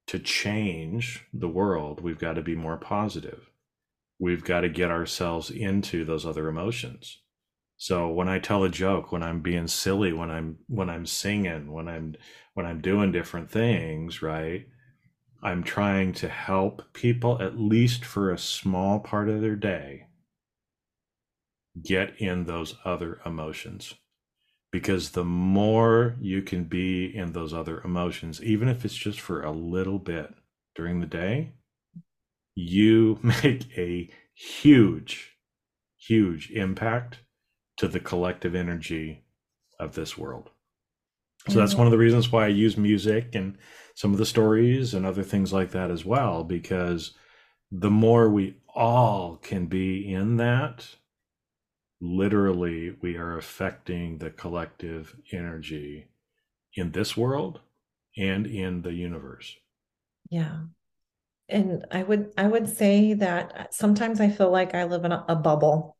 [0.08, 3.50] to change the world, we've got to be more positive.
[4.18, 7.20] We've got to get ourselves into those other emotions.
[7.78, 11.72] So when I tell a joke, when I'm being silly, when I'm when I'm singing,
[11.72, 12.16] when I'm
[12.54, 14.66] when I'm doing different things, right?
[15.44, 20.06] I'm trying to help people at least for a small part of their day
[21.82, 23.94] get in those other emotions.
[24.72, 29.42] Because the more you can be in those other emotions, even if it's just for
[29.42, 30.34] a little bit
[30.74, 31.52] during the day,
[32.54, 35.36] you make a huge,
[35.98, 37.18] huge impact
[37.76, 39.24] to the collective energy
[39.78, 40.50] of this world.
[41.48, 43.58] So that's one of the reasons why I use music and
[43.94, 47.12] some of the stories and other things like that as well, because
[47.70, 50.86] the more we all can be in that,
[52.00, 56.08] literally, we are affecting the collective energy
[56.74, 57.60] in this world
[58.16, 59.56] and in the universe.
[60.30, 60.58] Yeah.
[61.48, 65.24] And I would I would say that sometimes I feel like I live in a,
[65.28, 65.93] a bubble.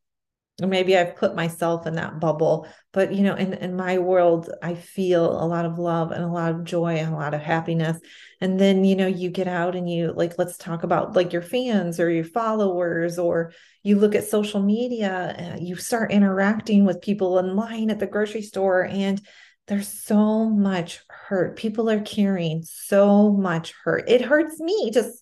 [0.59, 4.75] Maybe I've put myself in that bubble, but you know, in, in my world, I
[4.75, 7.99] feel a lot of love and a lot of joy and a lot of happiness.
[8.39, 11.41] And then, you know, you get out and you like, let's talk about like your
[11.41, 13.51] fans or your followers, or
[13.83, 18.07] you look at social media, uh, you start interacting with people in line at the
[18.07, 19.21] grocery store, and
[19.67, 21.57] there's so much hurt.
[21.57, 24.07] People are carrying so much hurt.
[24.07, 25.21] It hurts me just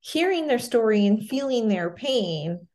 [0.00, 2.66] hearing their story and feeling their pain.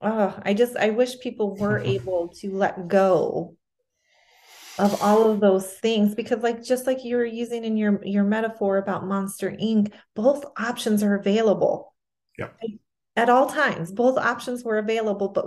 [0.00, 3.56] Oh, I just I wish people were able to let go
[4.78, 8.24] of all of those things because like just like you were using in your your
[8.24, 11.94] metaphor about Monster Inc., both options are available.
[12.38, 12.48] Yeah.
[13.16, 15.46] At all times, both options were available, but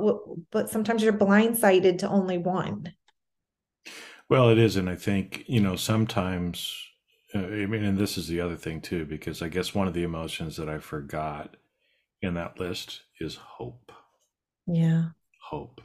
[0.51, 2.93] but sometimes you're blindsided to only one.
[4.27, 4.75] Well, it is.
[4.75, 6.73] And I think, you know, sometimes
[7.33, 9.93] uh, I mean, and this is the other thing too, because I guess one of
[9.93, 11.55] the emotions that I forgot
[12.21, 13.91] in that list is hope.
[14.71, 15.09] Yeah.
[15.49, 15.81] Hope.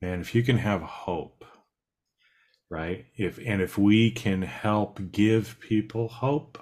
[0.00, 1.44] Man, if you can have hope,
[2.70, 3.04] right?
[3.16, 6.58] If and if we can help give people hope,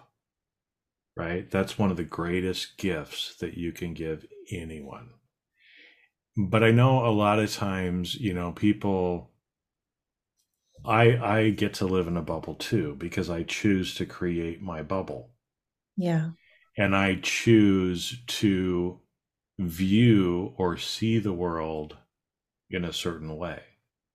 [1.17, 1.49] right?
[1.51, 5.11] That's one of the greatest gifts that you can give anyone.
[6.39, 9.31] But I know a lot of times, you know, people
[10.85, 14.83] I I get to live in a bubble too because I choose to create my
[14.83, 15.31] bubble.
[15.97, 16.31] Yeah.
[16.77, 19.01] And I choose to
[19.59, 21.97] view or see the world
[22.71, 23.63] in a certain way.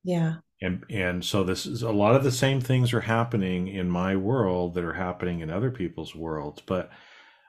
[0.03, 0.35] Yeah.
[0.61, 4.15] And and so this is a lot of the same things are happening in my
[4.15, 6.89] world that are happening in other people's worlds, but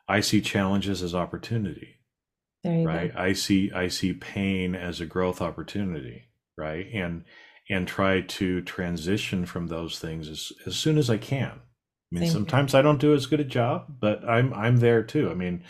[0.09, 2.01] I see challenges as opportunity.
[2.85, 3.13] right?
[3.15, 3.21] Go.
[3.21, 6.87] I see I see pain as a growth opportunity, right?
[6.93, 7.25] And
[7.71, 11.61] and try to transition from those things as, as soon as I can.
[12.13, 12.81] I mean, Same sometimes here.
[12.81, 15.31] I don't do as good a job, but I'm I'm there too.
[15.31, 15.65] I mean,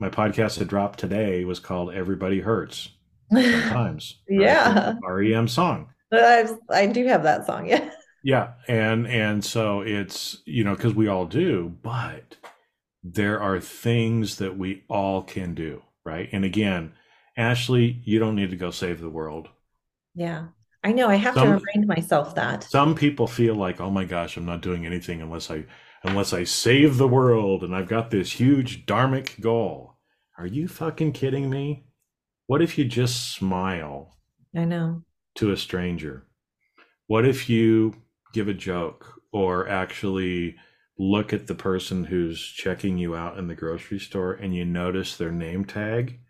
[0.00, 2.90] my podcast that dropped today was called "Everybody Hurts."
[3.32, 5.88] Sometimes, yeah, REM song.
[6.12, 7.90] I I do have that song, yeah.
[8.22, 12.36] Yeah, and and so it's you know because we all do, but
[13.02, 16.28] there are things that we all can do, right?
[16.32, 16.94] And again,
[17.36, 19.48] Ashley, you don't need to go save the world.
[20.14, 20.46] Yeah.
[20.82, 22.64] I know I have some, to remind myself that.
[22.64, 25.64] Some people feel like, "Oh my gosh, I'm not doing anything unless I
[26.04, 29.94] unless I save the world and I've got this huge dharmic goal."
[30.36, 31.84] Are you fucking kidding me?
[32.46, 34.18] What if you just smile?
[34.54, 35.02] I know.
[35.36, 36.26] To a stranger?
[37.06, 38.02] What if you
[38.32, 40.56] give a joke or actually
[40.98, 45.16] look at the person who's checking you out in the grocery store and you notice
[45.16, 46.20] their name tag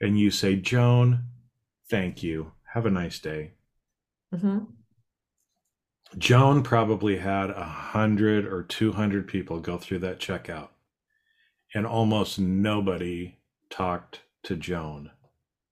[0.00, 1.24] and you say, Joan,
[1.88, 2.52] thank you.
[2.72, 3.52] Have a nice day.
[4.34, 4.64] Mm-hmm.
[6.18, 10.68] Joan probably had a hundred or two hundred people go through that checkout,
[11.74, 13.38] and almost nobody
[13.70, 15.10] talked to Joan.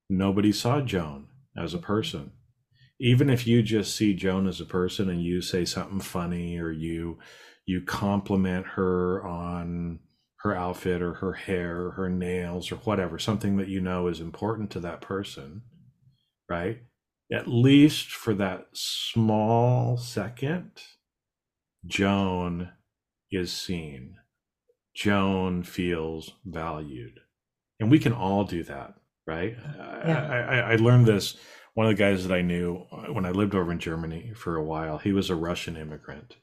[0.09, 2.33] Nobody saw Joan as a person.
[3.01, 6.71] Even if you just see Joan as a person and you say something funny or
[6.71, 7.19] you
[7.67, 10.01] you compliment her on
[10.39, 14.21] her outfit or her hair or her nails or whatever, something that you know is
[14.21, 15.63] important to that person,
[16.49, 16.81] right?
[17.33, 20.71] At least for that small second,
[21.87, 22.71] Joan
[23.31, 24.17] is seen.
[24.95, 27.21] Joan feels valued.
[27.81, 28.95] And we can all do that,
[29.27, 29.57] right?
[29.77, 30.29] Yeah.
[30.31, 31.37] I, I, I, learned this.
[31.75, 34.57] One of the guys that I knew uh, when I lived over in Germany for
[34.57, 36.37] a while, he was a Russian immigrant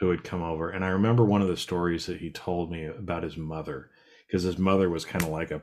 [0.00, 0.70] who had come over.
[0.70, 3.90] And I remember one of the stories that he told me about his mother,
[4.26, 5.60] because his mother was kind of like a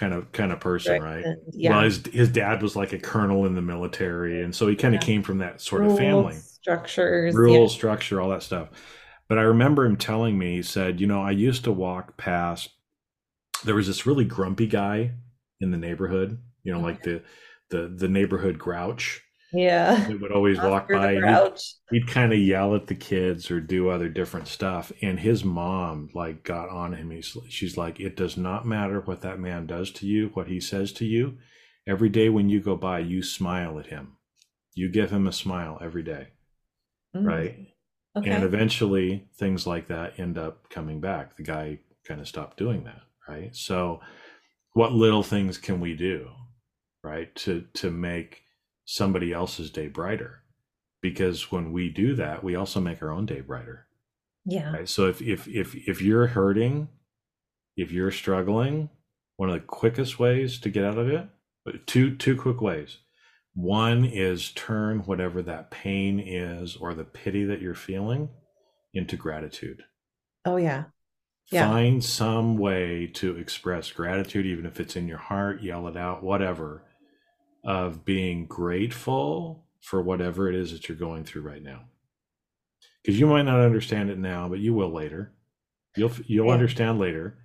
[0.00, 1.24] kind of kind of person, right?
[1.24, 1.36] right?
[1.52, 1.70] Yeah.
[1.72, 4.94] Well, his his dad was like a colonel in the military, and so he kind
[4.94, 5.06] of yeah.
[5.06, 6.36] came from that sort of family.
[6.36, 7.68] Structures, rural yeah.
[7.68, 8.70] structure, all that stuff.
[9.28, 12.70] But I remember him telling me, he said, you know, I used to walk past.
[13.64, 15.12] There was this really grumpy guy
[15.60, 17.22] in the neighborhood, you know, like mm-hmm.
[17.70, 19.22] the the the neighborhood grouch
[19.52, 20.06] yeah.
[20.06, 21.14] They would always walk by.
[21.14, 24.92] He'd, he'd kind of yell at the kids or do other different stuff.
[25.02, 27.10] And his mom like got on him.
[27.10, 30.60] He's, she's like, it does not matter what that man does to you, what he
[30.60, 31.38] says to you.
[31.88, 34.16] Every day when you go by, you smile at him.
[34.74, 36.28] You give him a smile every day.
[37.16, 37.26] Mm.
[37.26, 37.56] Right.
[38.16, 38.30] Okay.
[38.30, 41.36] And eventually things like that end up coming back.
[41.36, 43.02] The guy kind of stopped doing that.
[43.28, 43.54] Right.
[43.54, 44.00] So
[44.74, 46.28] what little things can we do?
[47.02, 47.34] Right.
[47.36, 48.39] To, to make,
[48.90, 50.42] somebody else's day brighter.
[51.00, 53.86] Because when we do that we also make our own day brighter.
[54.44, 54.72] Yeah.
[54.72, 54.88] Right?
[54.88, 56.88] so if if if if you're hurting
[57.76, 58.90] if you're struggling
[59.36, 61.28] one of the quickest ways to get out of it
[61.68, 62.98] uh, two two quick ways.
[63.54, 68.30] One is turn whatever that pain is or the pity that you're feeling
[68.92, 69.84] into gratitude.
[70.44, 70.84] Oh yeah.
[71.52, 71.68] Yeah.
[71.68, 76.22] Find some way to express gratitude, even if it's in your heart, yell it out,
[76.22, 76.84] whatever,
[77.64, 81.82] of being grateful for whatever it is that you're going through right now.
[83.02, 85.32] Because you might not understand it now, but you will later.
[85.96, 86.52] You'll you'll yeah.
[86.52, 87.38] understand later.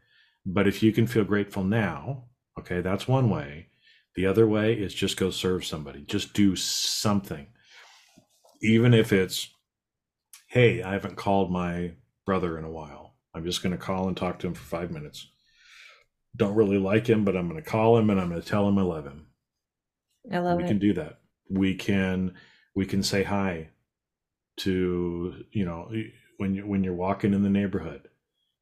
[0.45, 2.25] But if you can feel grateful now,
[2.59, 3.69] okay, that's one way.
[4.15, 6.03] The other way is just go serve somebody.
[6.03, 7.47] Just do something.
[8.61, 9.49] Even if it's,
[10.47, 11.93] hey, I haven't called my
[12.25, 13.15] brother in a while.
[13.33, 15.27] I'm just going to call and talk to him for five minutes.
[16.35, 18.67] Don't really like him, but I'm going to call him and I'm going to tell
[18.67, 19.27] him I love him.
[20.31, 20.67] I love we it.
[20.67, 21.19] can do that.
[21.49, 22.35] We can
[22.75, 23.69] we can say hi
[24.57, 25.91] to you know
[26.37, 28.09] when you when you're walking in the neighborhood,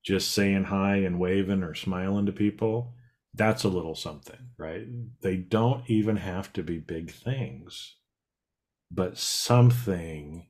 [0.03, 2.93] just saying hi and waving or smiling to people.
[3.33, 4.85] That's a little something, right?
[5.21, 7.95] They don't even have to be big things,
[8.91, 10.47] but something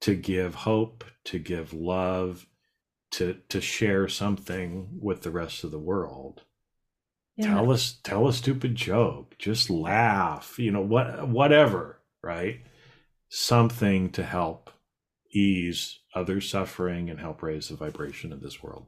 [0.00, 2.46] to give hope, to give love,
[3.12, 6.42] to to share something with the rest of the world.
[7.40, 7.54] Yeah.
[7.54, 12.60] Tell us tell a stupid joke, just laugh, you know, what whatever, right?
[13.30, 14.70] Something to help
[15.32, 18.86] ease other suffering and help raise the vibration of this world.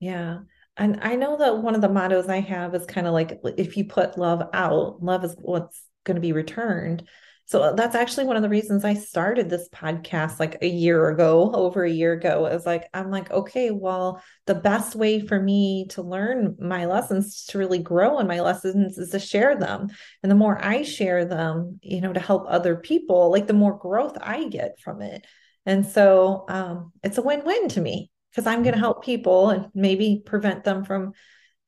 [0.00, 0.40] Yeah.
[0.76, 3.76] And I know that one of the mottos I have is kind of like if
[3.76, 7.08] you put love out, love is what's going to be returned.
[7.46, 11.08] So uh, that's actually one of the reasons I started this podcast like a year
[11.08, 12.46] ago, over a year ago.
[12.46, 17.44] Is like, I'm like, okay, well, the best way for me to learn my lessons,
[17.46, 19.88] to really grow in my lessons, is to share them.
[20.22, 23.76] And the more I share them, you know, to help other people, like the more
[23.76, 25.26] growth I get from it.
[25.66, 28.80] And so um, it's a win win to me because I'm going to mm-hmm.
[28.80, 31.12] help people and maybe prevent them from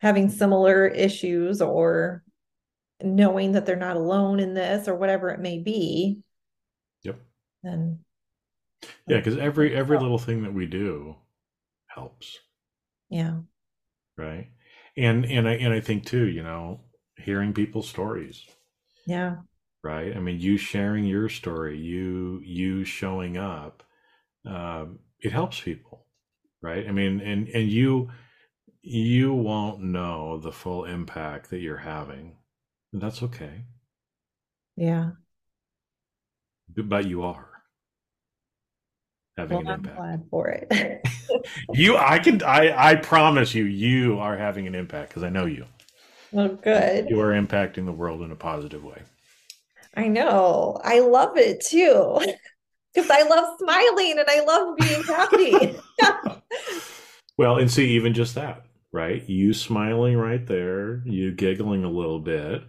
[0.01, 2.23] having similar issues or
[3.03, 6.21] knowing that they're not alone in this or whatever it may be.
[7.03, 7.21] Yep.
[7.63, 8.01] Then
[9.07, 11.17] yeah because every every little thing that we do
[11.89, 12.39] helps.
[13.11, 13.39] Yeah.
[14.17, 14.49] Right?
[14.97, 16.81] And and i and i think too you know
[17.17, 18.45] hearing people's stories.
[19.07, 19.37] Yeah.
[19.83, 20.17] Right?
[20.17, 23.83] I mean you sharing your story you you showing up
[24.45, 26.07] um, it helps people.
[26.63, 26.87] Right?
[26.89, 28.11] I mean and and you
[28.83, 32.36] you won't know the full impact that you're having
[33.01, 33.65] that's okay.
[34.77, 35.11] Yeah.
[36.77, 37.49] But you are
[39.37, 39.99] having well, an impact.
[39.99, 41.07] I'm glad for it.
[41.73, 45.47] you, I can, I, I promise you, you are having an impact because I know
[45.47, 45.67] you.
[46.35, 47.09] Oh, good.
[47.09, 49.03] You are impacting the world in a positive way.
[49.95, 50.79] I know.
[50.85, 52.19] I love it too
[52.95, 55.79] because I love smiling and I love being happy.
[57.39, 59.27] well, and see, even just that, right?
[59.29, 62.63] You smiling right there, you giggling a little bit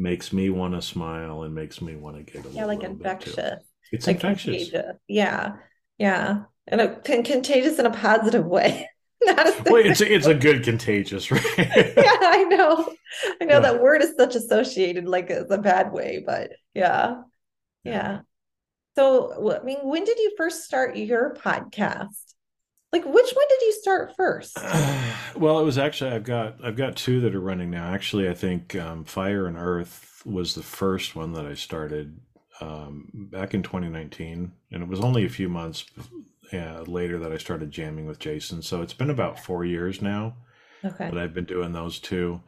[0.00, 2.50] makes me want to smile and makes me want to giggle.
[2.52, 3.62] Yeah, like infectious.
[3.92, 4.70] It's like infectious.
[4.70, 4.96] Contagious.
[5.06, 5.56] Yeah,
[5.98, 8.88] yeah, and a, contagious in a positive way.
[9.22, 11.44] Not a well, it's a, it's a good contagious, right?
[11.58, 12.90] yeah, I know.
[13.40, 13.60] I know yeah.
[13.60, 17.16] that word is such associated like as a bad way, but yeah.
[17.84, 17.92] yeah.
[17.92, 18.20] yeah.
[18.96, 22.29] So, I mean, when did you first start your podcast?
[22.92, 24.58] Like which one did you start first?
[25.36, 27.94] Well it was actually i've got i've got two that are running now.
[27.94, 32.18] Actually i think um, fire and earth was the first one that i started
[32.60, 35.86] um, back in 2019 and it was only a few months
[36.52, 38.60] uh, later that i started jamming with jason.
[38.60, 40.36] So it's been about four years now
[40.84, 41.08] okay.
[41.10, 42.40] that i've been doing those two.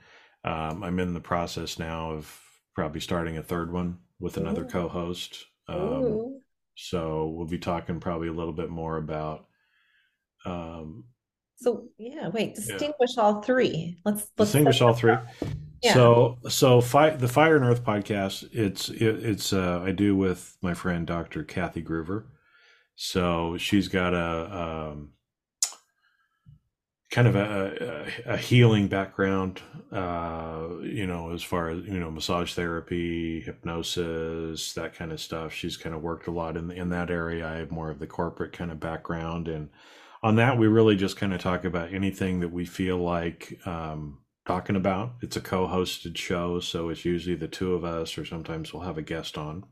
[0.45, 2.39] Um, i'm in the process now of
[2.75, 4.69] probably starting a third one with another Ooh.
[4.69, 5.47] co-host.
[5.69, 6.41] Um,
[6.75, 9.47] so we'll be talking probably a little bit more about
[10.45, 11.05] um,
[11.57, 13.23] so yeah, wait, distinguish yeah.
[13.23, 13.97] all three.
[14.05, 15.15] Let's, let's distinguish all three.
[15.83, 15.95] Yeah.
[15.95, 18.49] So so fi- the Fire and Earth podcast.
[18.53, 21.45] It's it, it's uh, I do with my friend Dr.
[21.45, 22.25] Kathy Gruver.
[22.97, 25.11] So she's got a um,
[27.11, 29.61] kind of a, a, a healing background,
[29.93, 35.53] uh, you know, as far as you know, massage therapy, hypnosis, that kind of stuff.
[35.53, 37.49] She's kind of worked a lot in in that area.
[37.49, 39.69] I have more of the corporate kind of background and
[40.23, 44.19] on that, we really just kind of talk about anything that we feel like um,
[44.47, 45.15] talking about.
[45.21, 48.85] It's a co hosted show, so it's usually the two of us, or sometimes we'll
[48.85, 49.65] have a guest on.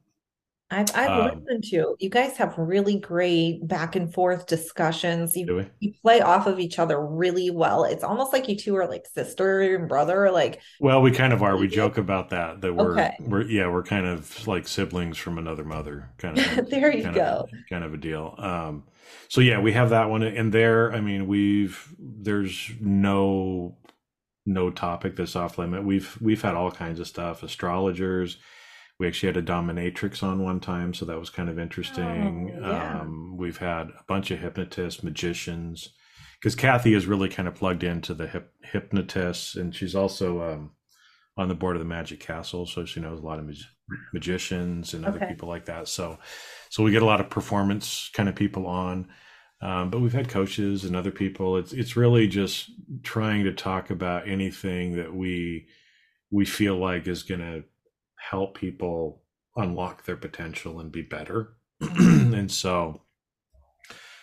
[0.73, 5.37] I've, I've um, listened to you guys have really great back and forth discussions.
[5.37, 7.83] You, you play off of each other really well.
[7.83, 10.31] It's almost like you two are like sister and brother.
[10.31, 11.57] Like, well, we kind of are.
[11.57, 12.61] We joke about that.
[12.61, 13.17] That we're, okay.
[13.19, 16.11] we're yeah, we're kind of like siblings from another mother.
[16.19, 16.71] Kind of.
[16.71, 17.23] there you kind go.
[17.23, 18.37] Of, kind of a deal.
[18.39, 18.85] Um,
[19.29, 23.77] so yeah, we have that one, and there, I mean, we've there's no
[24.47, 25.85] no topic that's off limit.
[25.85, 28.39] We've we've had all kinds of stuff, astrologers.
[28.99, 32.61] We actually had a dominatrix on one time, so that was kind of interesting.
[32.63, 33.01] Oh, yeah.
[33.01, 35.95] um, we've had a bunch of hypnotists, magicians,
[36.39, 40.73] because Kathy is really kind of plugged into the hip, hypnotists, and she's also um,
[41.39, 43.57] on the board of the Magic Castle, so she knows a lot of mag-
[44.13, 45.89] magicians and other people like that.
[45.89, 46.19] So,
[46.71, 49.09] so we get a lot of performance kind of people on,
[49.61, 51.57] um, but we've had coaches and other people.
[51.59, 52.71] It's it's really just
[53.03, 55.66] trying to talk about anything that we
[56.31, 57.64] we feel like is going to
[58.16, 59.25] help people
[59.57, 61.55] unlock their potential and be better.
[61.81, 63.03] and so,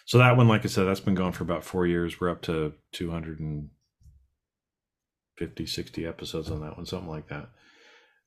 [0.06, 2.22] so that one, like I said, that's been going for about four years.
[2.22, 7.50] We're up to 250, 60 episodes on that one, something like that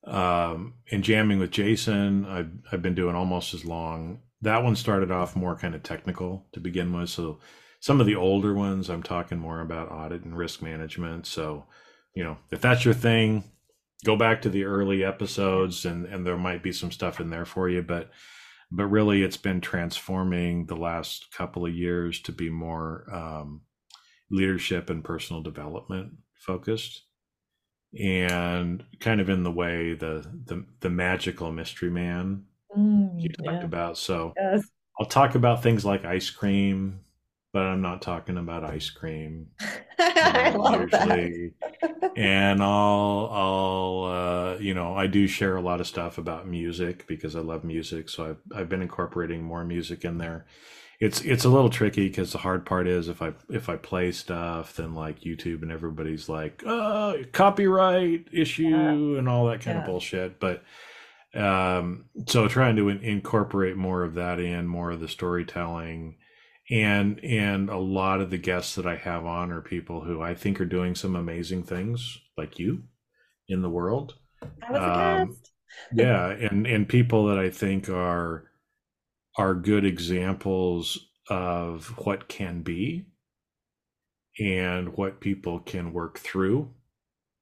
[0.05, 4.21] um, and jamming with Jason, I've I've been doing almost as long.
[4.43, 7.11] That one started off more kind of technical to begin with.
[7.11, 7.41] So
[7.81, 11.27] some of the older ones, I'm talking more about audit and risk management.
[11.27, 11.67] So,
[12.15, 13.45] you know, if that's your thing,
[14.05, 17.45] go back to the early episodes and and there might be some stuff in there
[17.45, 17.83] for you.
[17.83, 18.11] But
[18.71, 23.63] but really it's been transforming the last couple of years to be more um,
[24.31, 27.03] leadership and personal development focused
[27.99, 32.45] and kind of in the way the the, the magical mystery man
[32.77, 33.65] mm, you talked yeah.
[33.65, 34.63] about so yes.
[34.99, 37.01] i'll talk about things like ice cream
[37.53, 39.49] but i'm not talking about ice cream
[39.99, 42.13] I love usually that.
[42.17, 47.07] and i'll i'll uh, you know i do share a lot of stuff about music
[47.09, 50.47] because i love music so i've, I've been incorporating more music in there
[51.01, 54.13] it's it's a little tricky because the hard part is if I if I play
[54.13, 58.91] stuff, then like YouTube and everybody's like, oh, copyright issue yeah.
[58.91, 59.81] and all that kind yeah.
[59.81, 60.39] of bullshit.
[60.39, 60.63] But
[61.35, 66.17] um, so trying to in- incorporate more of that in, more of the storytelling,
[66.71, 70.35] and and a lot of the guests that I have on are people who I
[70.35, 72.83] think are doing some amazing things, like you,
[73.49, 74.17] in the world.
[74.43, 75.51] I was a um, guest.
[75.95, 78.50] yeah, and and people that I think are
[79.37, 83.07] are good examples of what can be
[84.39, 86.71] and what people can work through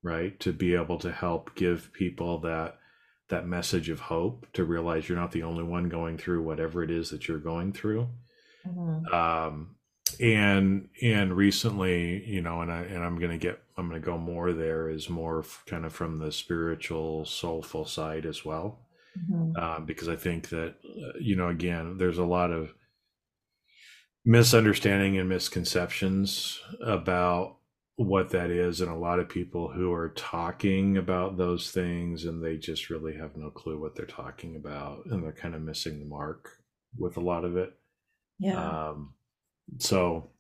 [0.03, 2.79] right to be able to help give people that
[3.29, 6.91] that message of hope to realize you're not the only one going through whatever it
[6.91, 8.09] is that you're going through
[8.67, 9.15] mm-hmm.
[9.15, 9.75] um
[10.21, 14.53] and and recently you know and i and i'm gonna get i'm gonna go more
[14.53, 18.79] there is more kind of from the spiritual soulful side as well
[19.19, 19.53] mm-hmm.
[19.57, 22.75] uh, because I think that uh, you know again there's a lot of
[24.25, 27.57] misunderstanding and misconceptions about
[27.97, 32.45] what that is and a lot of people who are talking about those things and
[32.45, 35.99] they just really have no clue what they're talking about and they're kind of missing
[35.99, 36.49] the mark
[36.97, 37.73] with a lot of it.
[38.39, 38.89] Yeah.
[38.91, 39.15] Um,
[39.79, 40.31] so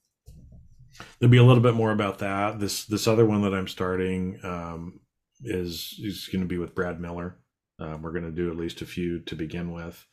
[1.18, 2.60] there'll be a little bit more about that.
[2.60, 5.00] This this other one that i'm starting um,
[5.40, 7.38] is is going to be with brad miller
[7.78, 10.04] um, we're going to do at least a few to begin with.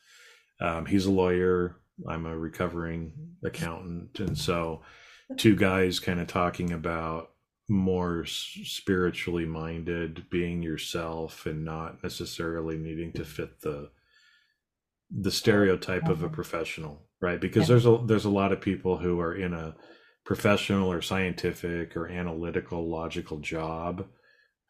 [0.60, 1.76] Um, he's a lawyer.
[2.08, 3.12] I'm a recovering
[3.44, 4.20] accountant.
[4.20, 4.82] And so,
[5.36, 7.30] two guys kind of talking about
[7.68, 13.90] more spiritually minded, being yourself and not necessarily needing to fit the
[15.10, 16.34] the stereotype of a mm-hmm.
[16.34, 17.40] professional, right?
[17.40, 17.74] Because yeah.
[17.74, 19.74] there's a there's a lot of people who are in a
[20.24, 24.06] professional or scientific or analytical logical job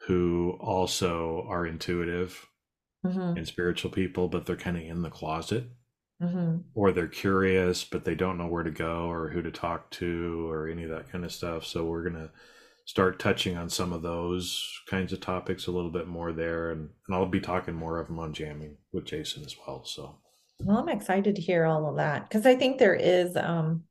[0.07, 2.47] who also are intuitive
[3.09, 3.37] mm-hmm.
[3.37, 5.69] and spiritual people, but they're kind of in the closet.
[6.23, 6.59] Mm-hmm.
[6.75, 10.51] Or they're curious, but they don't know where to go or who to talk to
[10.51, 11.67] or any of that kind of stuff.
[11.67, 12.31] So we're going to
[12.87, 16.71] start touching on some of those kinds of topics a little bit more there.
[16.71, 19.85] And, and I'll be talking more of them on jamming with Jason as well.
[19.85, 20.17] So,
[20.61, 23.83] well, I'm excited to hear all of that because I think there is um,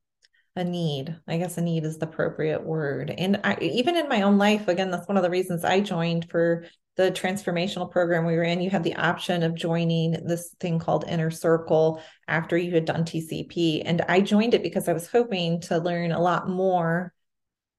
[0.55, 1.16] a need.
[1.28, 3.13] I guess a need is the appropriate word.
[3.16, 6.30] And I, even in my own life, again, that's one of the reasons I joined
[6.32, 6.66] for
[6.96, 11.04] the transformational program we were in, you had the option of joining this thing called
[11.08, 13.82] Inner Circle after you had done TCP.
[13.86, 17.14] And I joined it because I was hoping to learn a lot more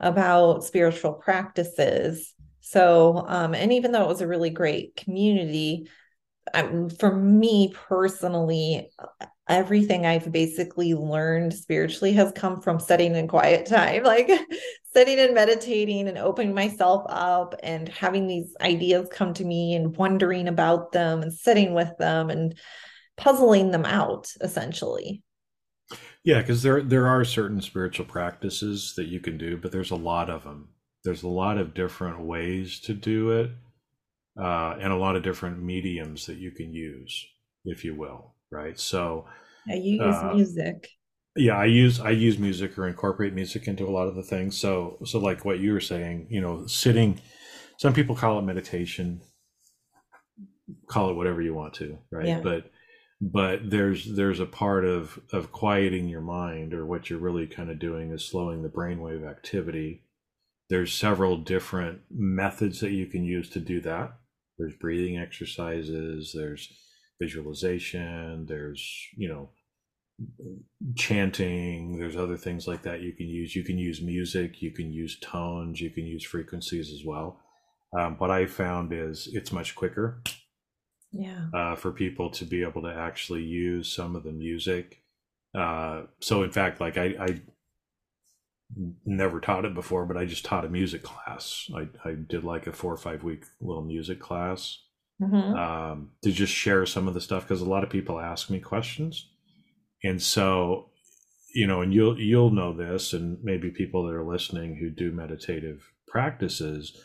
[0.01, 2.35] about spiritual practices.
[2.61, 5.89] So, um, and even though it was a really great community,
[6.53, 8.91] um, for me personally,
[9.49, 14.31] everything I've basically learned spiritually has come from studying in quiet time, like
[14.93, 19.97] sitting and meditating and opening myself up and having these ideas come to me and
[19.97, 22.59] wondering about them and sitting with them and
[23.17, 25.23] puzzling them out essentially.
[26.25, 29.97] Yeah, because there there are certain spiritual practices that you can do, but there's a
[29.97, 30.71] lot of them.
[31.05, 33.51] There's a lot of different ways to do it,
[34.37, 37.25] uh, and a lot of different mediums that you can use,
[37.65, 38.79] if you will right?
[38.79, 39.27] So
[39.67, 40.89] yeah, you use uh, music.
[41.37, 44.59] Yeah, I use I use music or incorporate music into a lot of the things.
[44.59, 47.21] So so like what you were saying, you know, sitting.
[47.79, 49.21] Some people call it meditation.
[50.89, 52.27] Call it whatever you want to, right?
[52.27, 52.41] Yeah.
[52.41, 52.71] But
[53.21, 57.71] but there's there's a part of of quieting your mind or what you're really kind
[57.71, 60.03] of doing is slowing the brainwave activity
[60.69, 64.19] there's several different methods that you can use to do that
[64.59, 66.71] there's breathing exercises there's
[67.19, 69.49] visualization there's you know
[70.95, 73.55] chanting there's other things like that you can use.
[73.55, 77.41] You can use music you can use tones you can use frequencies as well.
[77.99, 80.23] Um, what i found is it's much quicker
[81.13, 81.47] yeah.
[81.55, 85.03] uh, for people to be able to actually use some of the music.
[85.55, 87.41] Uh, so in fact like I, I
[89.05, 91.71] never taught it before but i just taught a music class.
[91.75, 94.79] I, I did like a four or five week little music class
[95.21, 95.55] mm-hmm.
[95.57, 98.61] um, to just share some of the stuff because a lot of people ask me
[98.61, 99.29] questions,
[100.03, 100.91] and so
[101.55, 105.11] you know, and you'll you'll know this, and maybe people that are listening who do
[105.11, 106.97] meditative practices,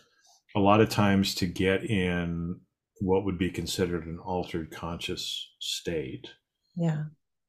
[0.56, 2.60] a lot of times to get in
[3.00, 6.28] what would be considered an altered conscious state.
[6.76, 7.06] Yeah.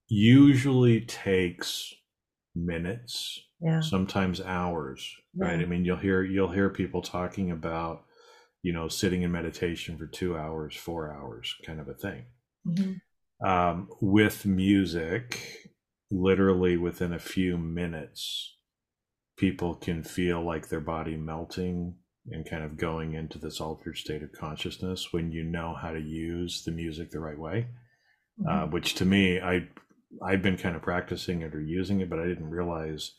[0.08, 1.92] usually takes
[2.54, 3.80] minutes, Yeah.
[3.80, 5.60] sometimes hours, right?
[5.60, 8.04] I mean, you'll hear you'll hear people talking about,
[8.62, 12.24] you know, sitting in meditation for two hours, four hours, kind of a thing.
[12.66, 13.00] Mhm.
[13.44, 15.70] Um, with music,
[16.10, 18.56] literally within a few minutes,
[19.36, 21.96] people can feel like their body melting
[22.30, 26.00] and kind of going into this altered state of consciousness when you know how to
[26.00, 27.66] use the music the right way.
[28.46, 28.72] Uh, Mhm.
[28.72, 29.68] which to me, I
[30.22, 33.14] I've been kind of practicing it or using it, but I didn't realize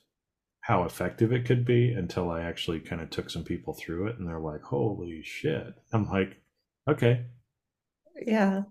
[0.63, 4.17] how effective it could be until I actually kind of took some people through it,
[4.19, 6.37] and they're like, "Holy shit!" I'm like,
[6.87, 7.25] "Okay,
[8.25, 8.63] Yeah.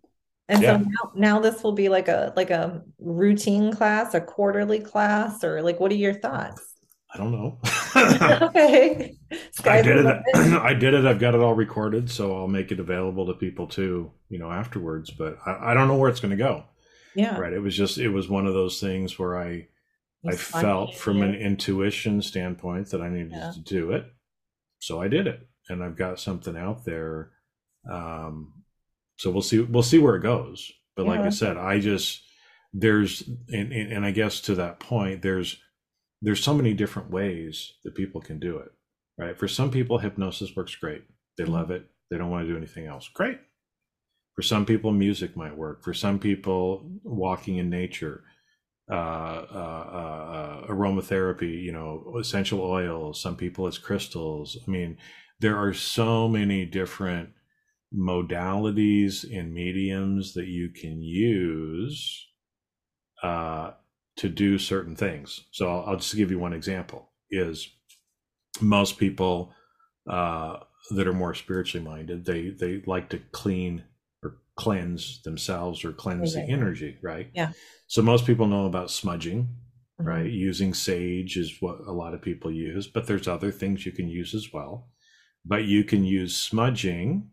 [0.49, 0.77] And Yeah.
[0.79, 5.45] so now, now this will be like a like a routine class, a quarterly class,
[5.45, 6.75] or like what are your thoughts?
[7.15, 7.59] I don't know."
[8.43, 9.17] Okay.
[9.67, 10.23] I did the it.
[10.35, 11.05] I did it.
[11.05, 14.51] I've got it all recorded, so I'll make it available to people too, you know,
[14.51, 15.11] afterwards.
[15.11, 16.65] But I, I don't know where it's going to go.
[17.15, 17.39] Yeah.
[17.39, 17.53] Right?
[17.53, 19.69] It was just, it was one of those things where I,
[20.27, 23.51] I felt from an intuition standpoint that I needed Yeah.
[23.55, 24.07] to do it,
[24.79, 27.33] so I did it, and I've got something out there.
[27.91, 28.63] Um,
[29.19, 29.61] so we'll see.
[29.61, 30.71] We'll see where it goes.
[30.97, 31.27] But like Yeah.
[31.27, 32.23] I said, I just
[32.73, 35.61] there's and, and and I guess to that point, there's
[36.21, 38.71] there's so many different ways that people can do it.
[39.19, 39.37] Right?
[39.37, 41.05] For some people, hypnosis works great.
[41.37, 41.49] They Mhm.
[41.49, 41.91] love it.
[42.11, 43.09] They don't want to do anything else.
[43.09, 43.39] Great.
[44.35, 45.83] For some people, music might work.
[45.83, 48.25] For some people, walking in nature
[48.91, 53.21] uh, uh, uh, aromatherapy, you know, essential oils.
[53.21, 54.59] Some people it's crystals.
[54.67, 54.99] I mean,
[55.41, 57.31] there are so many different
[57.95, 62.29] modalities and mediums that you can use
[63.23, 63.73] uh,
[64.17, 65.45] to do certain things.
[65.53, 67.69] So I'll, I'll just give you one example: is
[68.61, 69.53] most people
[70.09, 70.57] uh,
[70.91, 73.85] that are more spiritually minded they they like to clean
[74.57, 77.31] cleanse themselves or cleanse Right, the energy, right?
[77.35, 77.53] Yeah.
[77.87, 79.49] So most people know about smudging,
[80.01, 80.07] Mhm.
[80.07, 80.31] right?
[80.31, 84.09] Using sage is what a lot of people use, but there's other things you can
[84.09, 84.91] use as well.
[85.45, 87.31] But you can use smudging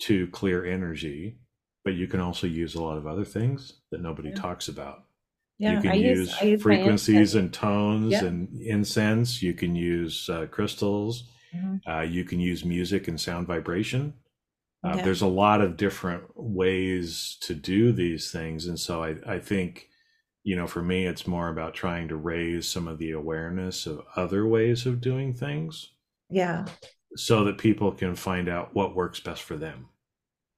[0.00, 1.38] to clear energy,
[1.84, 4.36] but you can also use a lot of other things that nobody Yeah.
[4.36, 5.04] talks about.
[5.58, 8.26] Yeah, you can I use, use use frequencies and tones Yeah.
[8.26, 9.42] and incense.
[9.42, 11.28] You can use uh, crystals.
[11.52, 11.80] Mhm.
[11.84, 14.14] Uh, you can use music and sound vibration.
[14.92, 15.02] Uh, Yeah.
[15.04, 18.66] There's a lot of different ways to do these things.
[18.66, 19.88] And so I, I think,
[20.44, 24.02] you know, for me, it's more about trying to raise some of the awareness of
[24.16, 25.92] other ways of doing things
[26.30, 26.66] Yeah.
[27.16, 29.88] so that people can find out what works best for them.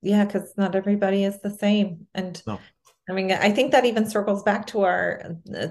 [0.02, 2.06] Yeah, because not everybody is the same.
[2.14, 2.58] And No.
[3.08, 5.22] I mean, I think that even circles back to our
[5.54, 5.68] uh,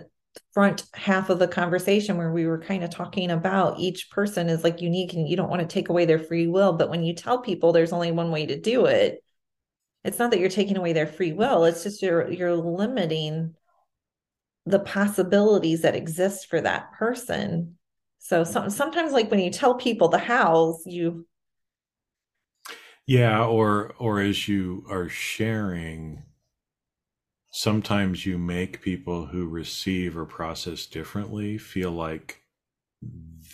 [0.54, 4.64] front half of the conversation where we were kind of talking about each person is
[4.64, 6.74] like unique and you don't want to take away their free will.
[6.74, 9.24] But when you tell people there's only one way to do it,
[10.04, 13.56] it's not that you're taking away their free will, it's just you're you're limiting
[14.66, 17.78] the possibilities that exist for that person.
[18.20, 21.26] So some, sometimes like when you tell people the hows, you
[23.06, 26.24] Yeah, or or as you are sharing,
[27.52, 32.42] sometimes you make people who receive or process differently feel like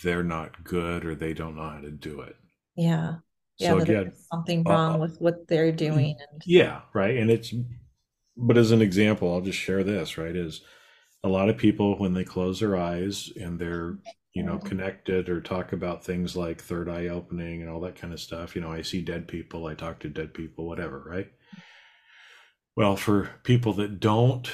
[0.02, 2.36] they're not good or they don't know how to do it.
[2.76, 3.16] yeah.
[3.58, 7.16] Yeah, So again, something uh, wrong with what they're doing and yeah, right.
[7.16, 7.52] And it's
[8.36, 10.36] but as an example, I'll just share this, right?
[10.36, 10.60] Is
[11.24, 13.98] a lot of people when they close their eyes and they're
[14.34, 18.12] you know connected or talk about things like third eye opening and all that kind
[18.12, 21.32] of stuff you know i see dead people i talk to dead people whatever right
[22.76, 24.50] well for people that don't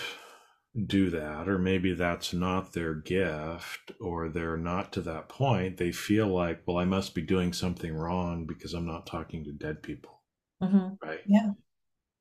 [0.86, 5.92] do that or maybe that's not their gift or they're not to that point they
[5.92, 9.82] feel like well i must be doing something wrong because i'm not talking to dead
[9.82, 10.22] people.
[10.62, 10.96] Mhm.
[11.02, 11.20] right?
[11.26, 11.52] Yeah.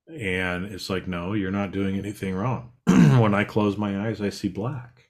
[0.10, 2.72] and it's like no you're not doing anything wrong.
[2.88, 5.10] When i close my eyes i see black.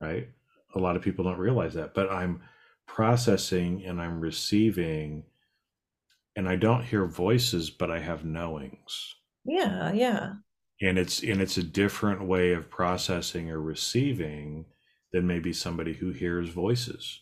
[0.00, 0.28] Right?
[0.74, 2.42] A lot of people don't realize that but i'm
[2.86, 5.24] processing and i'm receiving
[6.34, 9.14] and i don't hear voices but i have knowings
[9.48, 10.32] Yeah, yeah.
[10.80, 14.66] and it's and it's a different way of processing or receiving
[15.12, 17.20] than maybe somebody who hears voices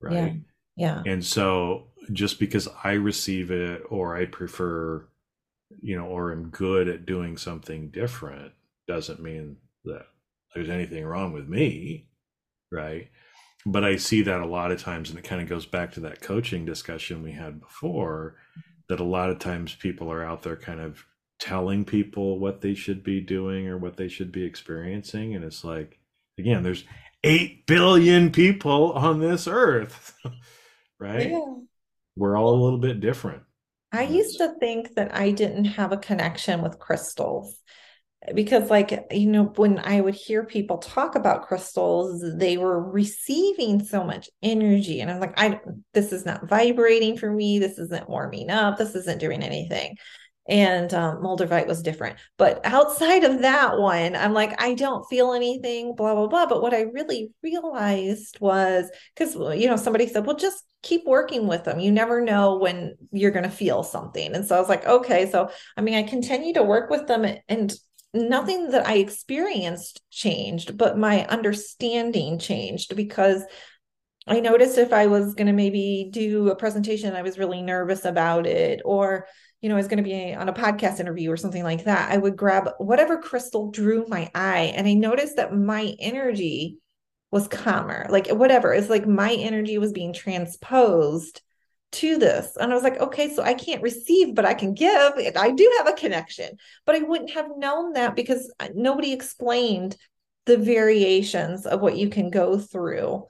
[0.00, 0.34] right
[0.76, 1.02] Yeah.
[1.04, 1.12] yeah.
[1.12, 5.06] and so just because I receive it or I prefer,
[5.82, 8.52] you know, or am good at doing something different
[8.86, 10.06] doesn't mean that
[10.54, 12.08] there's anything wrong with me.
[12.72, 13.10] Right.
[13.66, 16.00] But I see that a lot of times, and it kind of goes back to
[16.00, 18.36] that coaching discussion we had before
[18.88, 21.04] that a lot of times people are out there kind of
[21.38, 25.34] telling people what they should be doing or what they should be experiencing.
[25.34, 25.98] And it's like,
[26.38, 26.84] again, there's
[27.24, 30.16] 8 billion people on this earth.
[31.00, 31.30] right?
[31.30, 31.54] Yeah.
[32.16, 33.42] We're all a little bit different.
[33.92, 37.56] I used to think that I didn't have a connection with crystals.
[38.34, 43.82] because like you know when i would hear people talk about crystals they were receiving
[43.82, 45.60] so much energy and i'm like i
[45.94, 49.96] this is not vibrating for me this isn't warming up this isn't doing anything
[50.48, 52.16] and um, Moldavite was different.
[52.38, 56.46] But outside of that one, I'm like, I don't feel anything, blah, blah, blah.
[56.46, 61.46] But what I really realized was because, you know, somebody said, well, just keep working
[61.46, 61.80] with them.
[61.80, 64.34] You never know when you're going to feel something.
[64.34, 65.30] And so I was like, okay.
[65.30, 67.74] So, I mean, I continue to work with them and
[68.14, 73.42] nothing that I experienced changed, but my understanding changed because
[74.26, 78.04] I noticed if I was going to maybe do a presentation, I was really nervous
[78.04, 79.26] about it, or
[79.60, 82.12] you know, I was going to be on a podcast interview or something like that,
[82.12, 84.72] I would grab whatever crystal drew my eye.
[84.74, 86.78] And I noticed that my energy
[87.30, 88.72] was calmer, like whatever.
[88.72, 91.42] It's like my energy was being transposed
[91.90, 92.56] to this.
[92.56, 95.14] And I was like, okay, so I can't receive, but I can give.
[95.36, 96.56] I do have a connection,
[96.86, 99.96] but I wouldn't have known that because uh, nobody explained
[100.46, 103.24] the variations of what you can go through.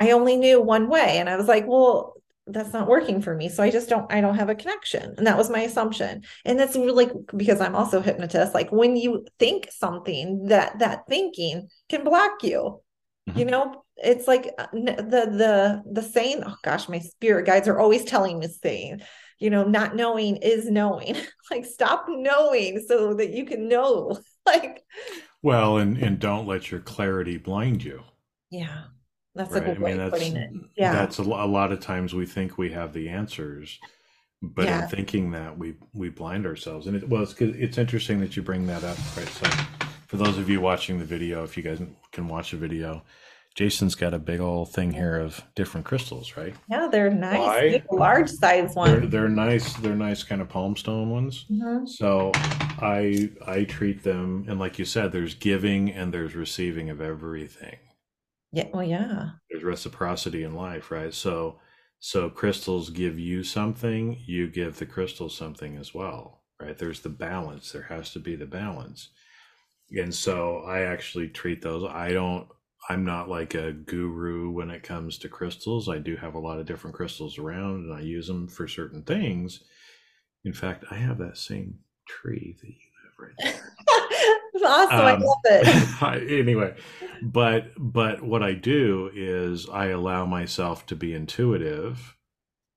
[0.00, 1.18] I only knew one way.
[1.18, 2.13] And I was like, well,
[2.46, 5.14] that's not working for me so i just don't i don't have a connection.
[5.16, 6.22] And that was my assumption.
[6.44, 11.68] And that's really because i'm also hypnotist like when you think something that that thinking
[11.88, 12.80] can block you.
[13.28, 13.38] Mm-hmm.
[13.38, 17.78] you know it's like uh, the the the saying oh gosh my spirit guides are
[17.78, 19.00] always telling me saying
[19.38, 21.16] you know not knowing is knowing.
[21.50, 24.18] Like stop knowing so that you can know.
[24.46, 24.84] Like
[25.40, 28.02] well and and don't let your clarity blind you.
[28.50, 28.84] Yeah
[29.34, 29.62] that's right?
[29.62, 30.50] a good I mean, way of putting it.
[30.76, 30.92] Yeah.
[30.92, 33.80] That's a, a, lot of times we think we have the answers,
[34.40, 34.84] but yeah.
[34.84, 36.86] in thinking that we we blind ourselves.
[36.86, 39.28] And it well, it's it's interesting that you bring that up, right?
[39.28, 39.46] So,
[40.06, 41.80] for those of you watching the video, if you guys
[42.12, 43.02] can watch the video,
[43.54, 46.54] Jason's got a big old thing here of different crystals, right?
[46.68, 49.00] Yeah, they're nice, large size ones.
[49.00, 49.74] They're, they're, nice.
[49.74, 51.46] They're nice, kind of palm stone ones.
[51.50, 51.86] Mm-hmm.
[51.86, 57.00] So I I treat them, and like you said, there's giving and there's receiving of
[57.00, 57.76] everything.
[58.54, 58.68] Yeah.
[58.72, 59.30] Well, yeah.
[59.50, 61.12] There's reciprocity in life, right?
[61.12, 61.58] So,
[61.98, 66.78] so crystals give you something, you give the crystal something as well, right?
[66.78, 67.72] There's the balance.
[67.72, 69.08] There has to be the balance.
[69.90, 71.84] And so I actually treat those.
[71.90, 72.46] I don't,
[72.88, 75.88] I'm not like a guru when it comes to crystals.
[75.88, 79.02] I do have a lot of different crystals around and I use them for certain
[79.02, 79.64] things.
[80.44, 83.54] In fact, I have that same tree that you have right
[83.88, 84.36] there.
[84.62, 84.98] awesome.
[84.98, 86.30] Um, I love it.
[86.40, 86.74] anyway,
[87.22, 92.16] but but what I do is I allow myself to be intuitive,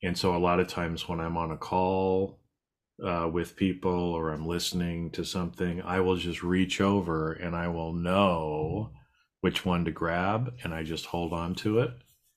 [0.01, 2.39] and so a lot of times when I'm on a call
[3.03, 7.67] uh, with people or I'm listening to something, I will just reach over and I
[7.67, 8.91] will know
[9.41, 11.91] which one to grab, and I just hold on to it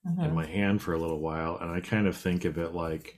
[0.06, 0.22] mm-hmm.
[0.22, 3.16] in my hand for a little while, and I kind of think of it like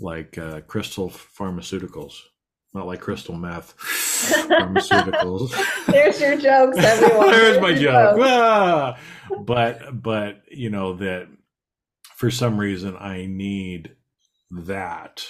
[0.00, 2.14] like uh, crystal pharmaceuticals
[2.74, 3.76] not like crystal meth
[4.48, 5.52] pharmaceuticals.
[5.86, 7.30] There's your jokes, everyone.
[7.30, 8.18] There's, There's my joke.
[8.20, 8.98] Ah!
[9.40, 11.28] But but you know that
[12.16, 13.96] for some reason I need
[14.50, 15.24] that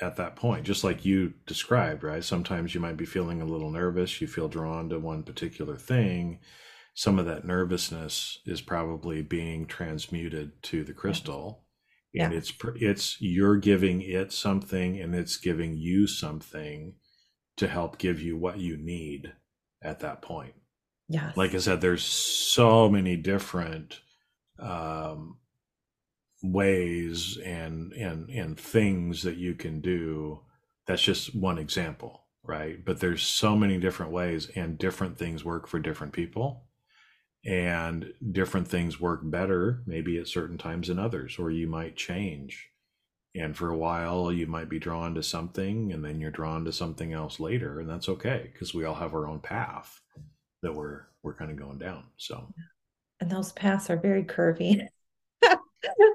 [0.00, 2.24] at that point, just like you described, right?
[2.24, 6.40] Sometimes you might be feeling a little nervous, you feel drawn to one particular thing.
[6.94, 11.61] Some of that nervousness is probably being transmuted to the crystal
[12.14, 12.38] and yeah.
[12.38, 16.94] it's it's you're giving it something and it's giving you something
[17.56, 19.32] to help give you what you need
[19.82, 20.54] at that point.
[21.08, 24.00] Yeah like i said there's so many different
[24.58, 25.38] um,
[26.42, 30.40] ways and and and things that you can do.
[30.86, 32.84] That's just one example right?
[32.84, 36.64] But there's so many different ways and different things work for different people
[37.44, 42.68] and different things work better maybe at certain times than others or you might change.
[43.34, 46.72] And for a while you might be drawn to something and then you're drawn to
[46.72, 50.00] something else later and that's okay because we all have our own path
[50.62, 52.52] that we're we're kind of going down so.
[53.20, 54.86] And those paths are very curvy.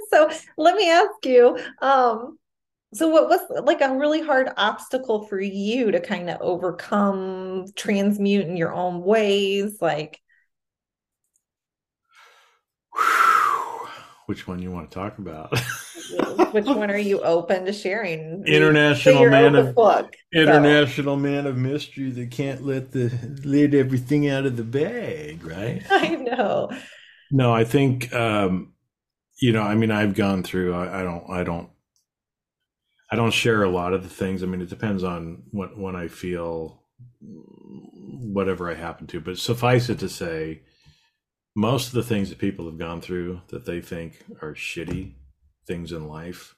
[0.10, 2.38] So let me ask you um
[2.94, 8.48] so what was like a really hard obstacle for you to kind of overcome transmute
[8.48, 10.22] in your own ways like
[14.28, 15.58] which one you want to talk about?
[16.52, 18.46] which one are you open to sharing?
[18.46, 21.20] International man of book, international so.
[21.20, 23.12] man of mystery that can't let the
[23.44, 25.82] let everything out of the bag, right?
[25.90, 26.70] I know.
[27.32, 28.74] No, I think um,
[29.42, 29.62] you know.
[29.62, 30.74] I mean, I've gone through.
[30.74, 31.30] I, I don't.
[31.30, 31.70] I don't.
[33.10, 34.44] I don't share a lot of the things.
[34.44, 36.84] I mean, it depends on what when I feel
[37.22, 39.22] whatever I happen to.
[39.22, 40.64] But suffice it to say,
[41.58, 45.14] most of the things that people have gone through that they think are shitty
[45.66, 46.56] things in life,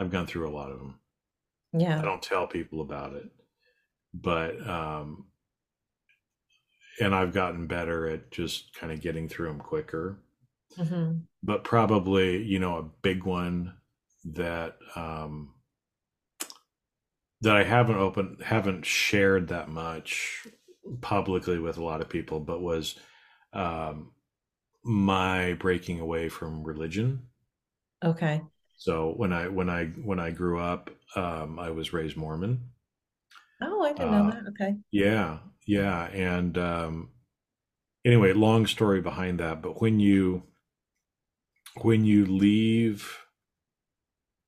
[0.00, 0.98] I've gone through a lot of them.
[1.72, 2.00] Yeah.
[2.00, 3.30] I don't tell people about it.
[4.14, 5.26] but um,
[7.00, 10.18] and I've gotten better at just kind of getting through them quicker.
[10.78, 11.18] Mm-hmm.
[11.42, 13.74] But probably, you know, a big one
[14.24, 15.54] that um,
[17.42, 20.46] that I haven't opened, haven't shared that much
[21.00, 22.96] publicly with a lot of people, but was
[23.54, 24.12] um,
[24.84, 27.28] my breaking away from religion.
[28.04, 28.42] Okay.
[28.76, 32.60] So when I when I when I grew up, um, I was raised Mormon.
[33.62, 34.46] Oh, I didn't know Uh, that.
[34.50, 34.76] Okay.
[34.90, 37.10] Yeah, yeah, and um,
[38.04, 39.62] anyway, long story behind that.
[39.62, 40.44] But when you
[41.82, 43.18] when you leave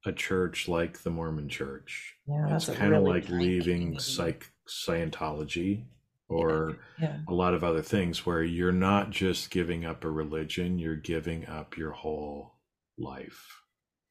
[0.04, 3.98] a church like the Mormon Church, Yeah, it's that's a kind of really like leaving
[3.98, 5.84] psych Scientology
[6.28, 7.18] or Yeah.
[7.28, 11.46] a lot of other things where you're not just giving up a religion, you're giving
[11.46, 12.54] up your whole
[12.98, 13.62] life.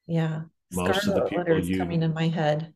[0.06, 0.42] Yeah.
[0.72, 2.72] Most of the Scarlet people letter you- coming in my head.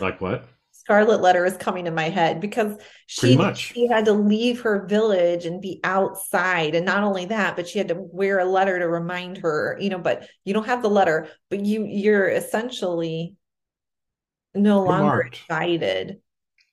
[0.00, 0.44] Like what?
[0.72, 2.76] Scarlet letter is coming in my head because
[3.06, 6.74] she she had to leave her village and be outside.
[6.74, 9.88] And not only that, but she had to wear a letter to remind her, you
[9.88, 13.36] know, but you don't have the letter, but you you're essentially
[14.54, 16.20] no longer excited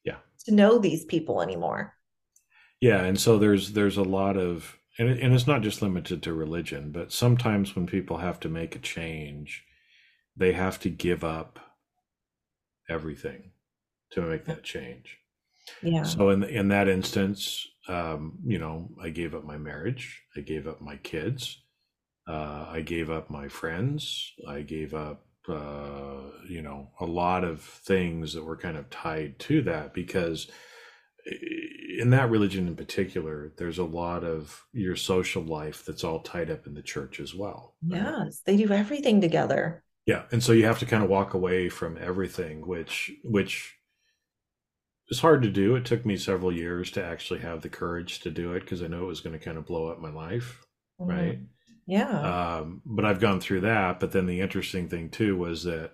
[0.03, 0.17] Yeah.
[0.45, 1.95] to know these people anymore.
[2.81, 6.21] Yeah, and so there's there's a lot of and it, and it's not just limited
[6.23, 9.63] to religion, but sometimes when people have to make a change,
[10.35, 11.59] they have to give up
[12.89, 13.51] everything
[14.11, 15.19] to make that change.
[15.81, 16.03] Yeah.
[16.03, 20.67] So in in that instance, um, you know, I gave up my marriage, I gave
[20.67, 21.63] up my kids,
[22.27, 27.61] uh, I gave up my friends, I gave up, uh, you know, a lot of
[27.61, 30.49] things that were kind of tied to that because
[31.25, 36.49] in that religion in particular, there's a lot of your social life that's all tied
[36.49, 37.75] up in the church as well.
[37.89, 38.15] right?
[38.25, 39.83] Yes, they do everything together.
[40.05, 43.77] Yeah, and so you have to kind of walk away from everything, which which
[45.09, 45.75] is hard to do.
[45.75, 48.87] It took me several years to actually have the courage to do it because I
[48.87, 50.65] know it was going to kind of blow up my life,
[51.05, 51.39] right?
[51.39, 51.47] Mhm.
[51.87, 52.31] Yeah.
[52.59, 53.99] Um, but I've gone through that.
[53.99, 55.91] But then the interesting thing too was that,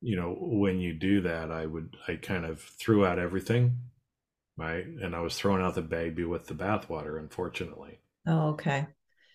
[0.00, 3.78] you know, when you do that, I would I kind of threw out everything,
[4.56, 4.86] right?
[4.86, 8.00] And I was throwing out the baby with the bathwater, unfortunately.
[8.26, 8.86] Oh, okay.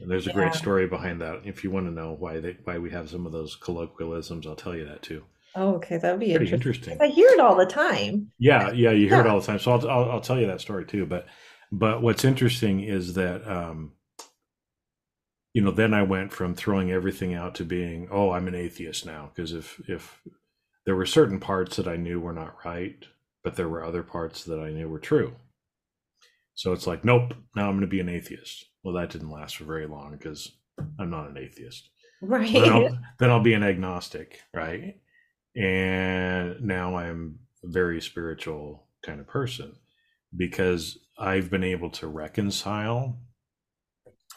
[0.01, 0.33] And there's a Yeah.
[0.33, 1.45] great story behind that.
[1.47, 4.57] If you want to know why they why we have some of those colloquialisms, I'll
[4.57, 5.23] tell you that too.
[5.55, 5.97] Oh, okay.
[5.97, 6.51] That would be Pretty interesting.
[6.51, 6.99] interesting.
[6.99, 8.31] I hear it all the time.
[8.39, 9.59] Yeah, yeah, you hear it all the time.
[9.59, 11.05] So I'll, I'll I'll tell you that story too.
[11.05, 11.27] But
[11.71, 13.93] but what's interesting is that um,
[15.53, 19.05] you know then I went from throwing everything out to being oh I'm an atheist
[19.05, 20.21] now because if if
[20.85, 23.05] there were certain parts that I knew were not right,
[23.43, 25.35] but there were other parts that I knew were true.
[26.53, 28.65] So it's like nope, now I'm going to be an atheist.
[28.83, 30.51] Well, that didn't last for very long because
[30.99, 31.89] I'm not an atheist.
[32.21, 32.51] Right.
[32.53, 34.95] then I'll, then I'll be an agnostic, right?
[35.55, 39.73] And now I'm a very spiritual kind of person
[40.35, 43.17] because I've been able to reconcile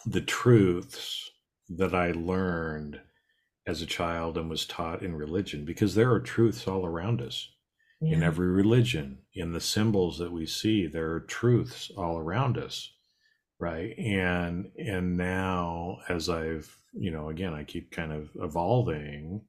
[0.06, 1.30] the truths
[1.68, 3.00] that I learned
[3.66, 7.48] as a child and was taught in religion because there are truths all around us
[8.06, 12.92] in every religion in the symbols that we see there are truths all around us
[13.58, 13.96] right?
[13.98, 19.42] And and now as i've you know again i keep kind of evolving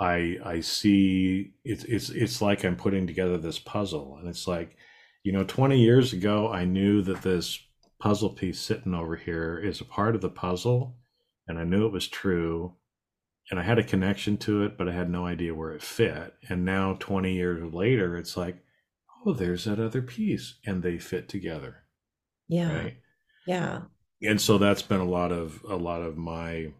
[0.00, 4.76] i i see it's it's it's like i'm putting together this puzzle and it's like
[5.22, 7.60] you know 20 years ago i knew that this
[8.00, 10.96] puzzle piece sitting over here is a part of the puzzle
[11.46, 12.74] and i knew it was true
[13.50, 16.34] and I had a connection to it, but I had no idea where it fit.
[16.48, 18.64] And now, 20 years later, it's like,
[19.26, 21.84] oh, there's that other piece, and they fit together,
[22.48, 22.72] Yeah.
[22.72, 22.96] right?
[23.46, 23.82] Yeah.
[24.22, 26.72] And so that's been a lot of a lot of my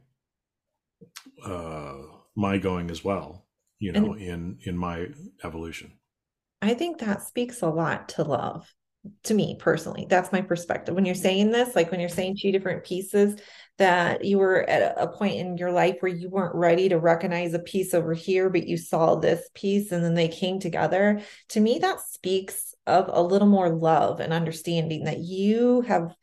[1.45, 1.97] uh,
[2.37, 3.47] my going as well,
[3.79, 5.09] you know, in in my
[5.45, 5.93] evolution.
[6.61, 8.75] I think that speaks a lot to love
[9.25, 10.07] to me personally.
[10.09, 10.95] That's my perspective.
[10.95, 13.41] When you're saying this, like when you're saying two different pieces,
[13.79, 17.55] that you were at a- point in your life where you weren't ready to recognize
[17.55, 21.21] a piece over here, but you saw this piece and then they came together.
[21.51, 26.15] To me, that speaks of a little more love and understanding that you have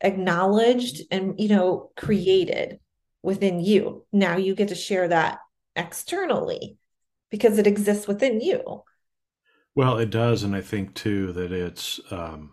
[0.00, 2.78] acknowledged and, you know, created
[3.22, 4.04] within you.
[4.12, 5.38] Now you get to share that
[5.76, 6.78] externally
[7.30, 8.82] because it exists within you.
[9.74, 12.00] Well, it does, and I think too that it's.
[12.10, 12.52] Um,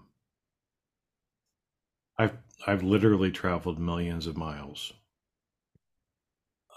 [2.17, 4.93] I've I've literally traveled millions of miles.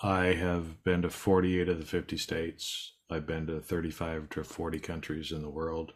[0.02, 2.92] I have been to 48 of the 50 states.
[3.10, 5.92] I've been to 35 to 40 countries in the world.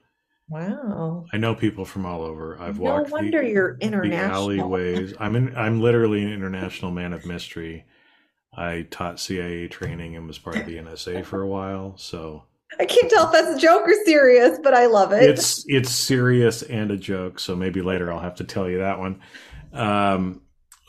[0.49, 1.27] Wow.
[1.33, 2.59] I know people from all over.
[2.59, 5.15] I've No walked wonder the, you're the alleyways.
[5.21, 7.85] I'm in, I'm literally an international man of mystery.
[8.57, 12.45] I taught CIA training and was part of the NSA for a while, so
[12.79, 15.23] I can't tell if that's a joke or serious, but I love it.
[15.23, 18.99] It's it's serious and a joke, so maybe later I'll have to tell you that
[18.99, 19.21] one.
[19.73, 20.43] Um,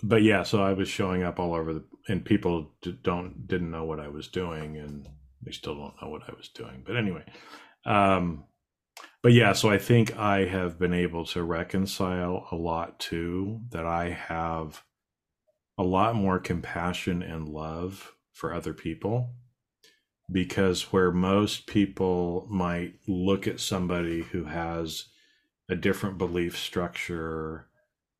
[0.03, 2.71] but yeah, so I was showing up all over the, and people
[3.01, 5.07] don't didn't know what I was doing, and
[5.41, 6.83] they still don't know what I was doing.
[6.85, 7.23] But anyway,
[7.85, 8.43] um,
[9.23, 13.61] but yeah, so I think I have been able to reconcile a lot too.
[13.69, 14.83] That I have
[15.77, 19.33] a lot more compassion and love for other people
[20.31, 25.05] because where most people might look at somebody who has
[25.69, 27.67] a different belief structure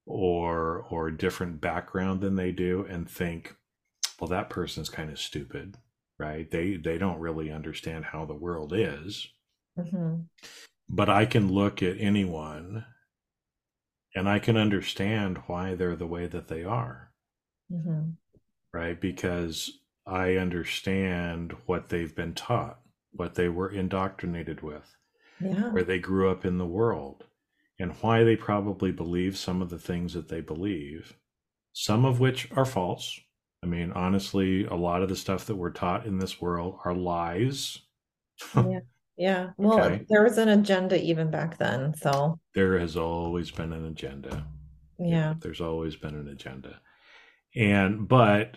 [0.05, 3.55] or or different background than they do and think
[4.19, 5.77] well that person's kind of stupid
[6.17, 9.27] right they they don't really understand how the world is
[9.77, 10.15] mm-hmm.
[10.89, 12.85] but i can look at anyone
[14.15, 17.11] and i can understand why they're the way that they are
[17.71, 18.09] mm-hmm.
[18.73, 22.79] right because I understand what they've been taught,
[23.11, 24.95] what they were indoctrinated with,
[25.39, 25.71] yeah.
[25.71, 27.25] where they grew up in the world,
[27.79, 31.15] and why they probably believe some of the things that they believe,
[31.73, 33.19] some of which are false.
[33.63, 36.93] I mean, honestly, a lot of the stuff that we're taught in this world are
[36.93, 37.79] lies.
[38.55, 38.79] yeah.
[39.19, 39.49] Yeah.
[39.57, 40.05] Well, okay.
[40.07, 41.93] there was an agenda even back then.
[41.93, 44.45] So there has always been an agenda.
[44.97, 45.33] Yeah.
[45.41, 46.79] There's always been an agenda.
[47.53, 48.55] And, but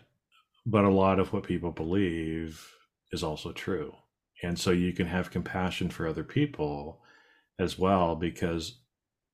[0.64, 2.68] but a lot of what people believe
[3.12, 3.94] is also true.
[4.42, 7.00] And so you can have compassion for other people
[7.58, 8.80] as well because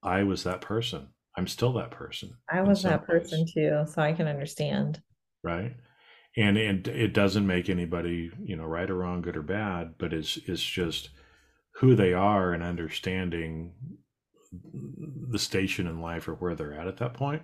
[0.03, 1.09] I was that person.
[1.37, 2.35] I'm still that person.
[2.51, 3.53] I was that person ways.
[3.53, 5.01] too, so I can understand.
[5.43, 5.77] Right.
[6.37, 10.13] And it, it doesn't make anybody, you know, right or wrong, good or bad, but
[10.13, 11.11] it's it's just
[11.77, 13.73] who they are and understanding
[15.31, 17.43] the station in life or where they're at at that point.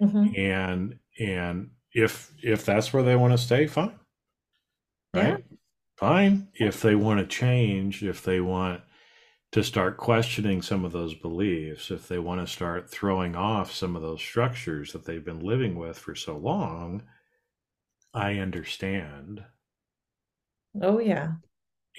[0.00, 0.38] Mm-hmm.
[0.38, 3.98] And and if if that's where they want to stay, fine.
[5.14, 5.28] Right?
[5.38, 5.56] Yeah.
[5.96, 6.48] Fine.
[6.52, 8.82] If they want to change, if they want
[9.52, 13.96] to start questioning some of those beliefs, if they want to start throwing off some
[13.96, 17.02] of those structures that they've been living with for so long,
[18.12, 19.42] I understand.
[20.82, 21.32] Oh, yeah.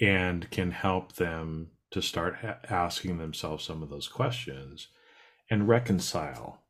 [0.00, 4.86] And can help them to start ha- asking themselves some of those questions
[5.50, 6.62] and reconcile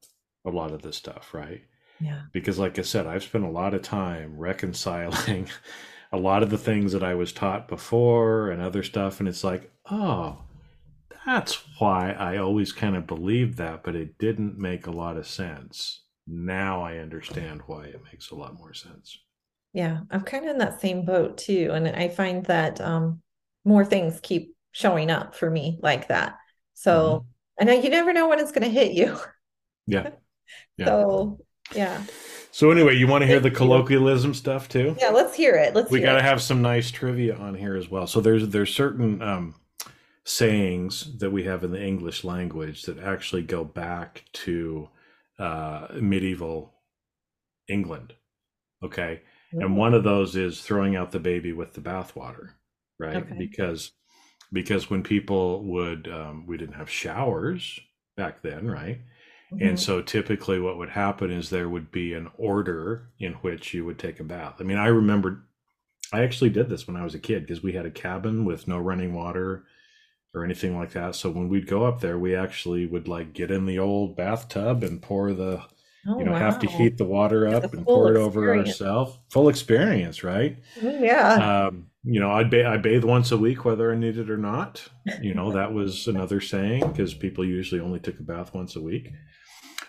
[0.47, 1.61] a lot of this stuff, right?
[2.01, 2.23] Yeah.
[2.33, 5.49] Because, like I said, I've spent a lot of time reconciling
[6.13, 9.21] a lot of the things that I was taught before and other stuff.
[9.21, 10.39] And it's like, oh,
[11.27, 15.27] that's why I always kind of believed that, but it didn't make a lot of
[15.27, 16.03] sense.
[16.27, 19.19] Now I understand why it makes a lot more sense.
[19.75, 21.71] Yeah, I'm kind of in that same boat too.
[21.73, 23.21] And I find that um,
[23.65, 26.37] more things keep showing up for me like that.
[26.75, 27.27] So,
[27.61, 27.69] mm-hmm.
[27.69, 29.19] and you never know when it's going to hit you.
[29.87, 30.11] Yeah.
[30.79, 30.87] yeah.
[30.87, 31.41] So
[31.75, 32.03] yeah.
[32.51, 34.97] So anyway, you want to hear the colloquialism stuff too?
[34.99, 35.75] Yeah, let's hear it.
[35.75, 35.91] Let's.
[35.91, 38.07] We got to have some nice trivia on here as well.
[38.07, 39.55] So there's there's certain um,
[40.25, 44.89] sayings that we have in the English language that actually go back to
[45.39, 46.75] uh, medieval
[47.69, 48.15] England.
[48.83, 49.23] Okay,
[49.55, 49.61] mm-hmm.
[49.65, 52.51] and one of those is throwing out the baby with the bathwater,
[52.99, 53.17] right?
[53.17, 53.37] Okay.
[53.39, 53.93] Because
[54.53, 57.79] because when people would um, we didn't have showers
[58.17, 59.01] back then, right?
[59.53, 59.67] Mm-hmm.
[59.67, 63.85] And so typically what would happen is there would be an order in which you
[63.85, 64.57] would take a bath.
[64.61, 65.45] I mean, I remember
[66.13, 68.69] I actually did this when I was a kid because we had a cabin with
[68.69, 69.65] no running water
[70.35, 71.15] or anything like that.
[71.15, 74.83] So when we'd go up there, we actually would like get in the old bathtub
[74.83, 75.63] and pour the
[76.07, 76.39] Oh, you know, wow.
[76.39, 79.19] have to heat the water up and pour it over ourselves.
[79.31, 80.57] Full experience, right?
[80.81, 81.67] Mm, yeah.
[81.67, 84.39] Um, you know, I'd ba- I bathe once a week, whether I need it or
[84.39, 84.89] not.
[85.21, 88.81] You know, that was another saying because people usually only took a bath once a
[88.81, 89.13] week.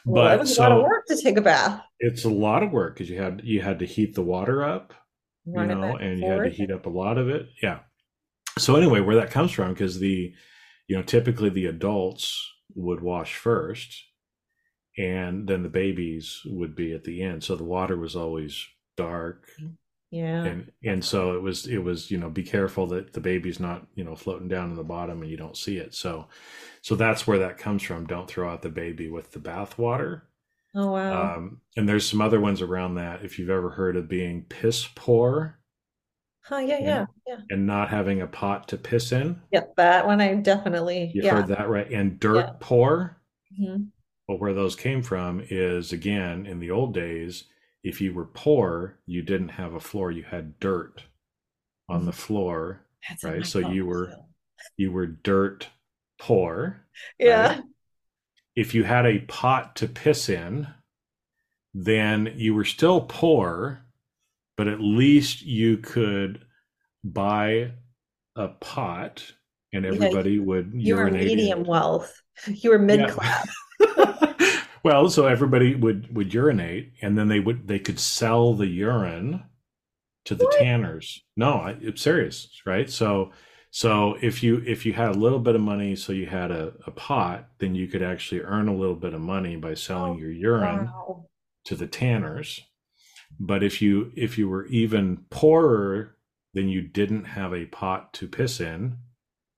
[0.09, 1.81] Well, but it was so, a lot of work to take a bath.
[1.99, 4.93] It's a lot of work because you had you had to heat the water up,
[5.45, 7.47] Run you know, and you had to heat up a lot of it.
[7.61, 7.79] Yeah.
[8.57, 10.33] So anyway, where that comes from, because the,
[10.87, 12.43] you know, typically the adults
[12.75, 14.03] would wash first,
[14.97, 17.43] and then the babies would be at the end.
[17.43, 18.65] So the water was always
[18.97, 19.47] dark.
[19.61, 19.75] Mm.
[20.11, 20.43] Yeah.
[20.43, 23.85] And and so it was it was, you know, be careful that the baby's not,
[23.93, 25.93] you know, floating down in the bottom and you don't see it.
[25.93, 26.27] So
[26.81, 28.07] so that's where that comes from.
[28.07, 30.21] Don't throw out the baby with the bathwater.
[30.75, 31.35] Oh wow.
[31.35, 33.23] Um, and there's some other ones around that.
[33.23, 35.59] If you've ever heard of being piss poor.
[36.51, 37.37] Oh yeah, and, yeah, yeah.
[37.51, 39.39] And not having a pot to piss in.
[39.51, 41.11] Yep, that one I definitely.
[41.13, 41.35] You yeah.
[41.35, 41.89] heard that right?
[41.91, 42.53] And dirt yeah.
[42.59, 43.17] poor.
[43.59, 43.83] Mm-hmm.
[44.27, 47.45] But where those came from is again in the old days,
[47.83, 51.03] if you were poor, you didn't have a floor; you had dirt
[51.87, 52.05] on mm-hmm.
[52.07, 53.45] the floor, That's right?
[53.45, 54.13] So you were
[54.77, 55.67] you were dirt
[56.19, 56.85] poor.
[57.17, 57.47] Yeah.
[57.47, 57.63] Right?
[58.55, 60.67] If you had a pot to piss in,
[61.73, 63.85] then you were still poor,
[64.57, 66.45] but at least you could
[67.03, 67.71] buy
[68.35, 69.23] a pot
[69.73, 73.47] and everybody yeah, would you were medium wealth you were mid class
[73.79, 74.15] yeah.
[74.83, 79.43] well so everybody would would urinate and then they would they could sell the urine
[80.25, 80.57] to the what?
[80.59, 81.23] tanners.
[81.35, 82.89] No I, am serious right?
[82.89, 83.31] So
[83.71, 86.73] so if you if you had a little bit of money so you had a,
[86.85, 90.17] a pot then you could actually earn a little bit of money by selling oh,
[90.17, 91.25] your urine wow.
[91.65, 92.61] to the tanners.
[93.39, 96.15] But if you if you were even poorer
[96.53, 98.97] then you didn't have a pot to piss in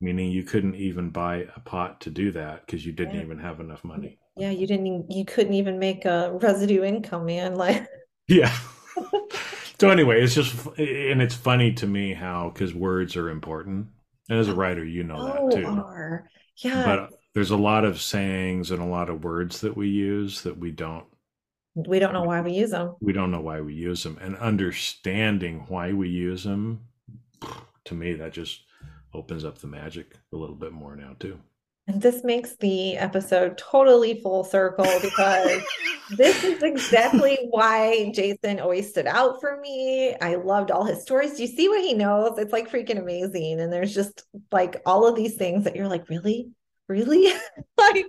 [0.01, 3.59] meaning you couldn't even buy a pot to do that because you didn't even have
[3.59, 7.87] enough money yeah you didn't you couldn't even make a residue income man like.
[8.27, 8.53] Yeah.
[9.79, 13.87] So anyway it's just and it's funny to me how because words are important.
[14.29, 15.65] And as a writer you know oh, that too.
[15.65, 16.29] are.
[16.57, 16.85] yeah.
[16.85, 20.55] But there's a lot of sayings and a lot of words that we use that
[20.55, 21.05] we don't
[21.73, 24.37] we don't know why we use them we don't know why we use them and
[24.37, 26.81] understanding why we use them
[27.85, 28.61] to me that just
[29.15, 31.39] opens up the magic a little bit more now too.
[31.87, 35.61] And this makes the episode totally full circle because
[36.17, 40.15] this is exactly why Jason always stood out for me.
[40.21, 41.33] I loved all his stories.
[41.33, 42.37] Do you see what he knows?
[42.37, 43.59] It's like freaking amazing.
[43.59, 46.49] And there's just like all of these things that you're like, really?
[46.87, 47.33] Really?
[47.77, 48.05] like,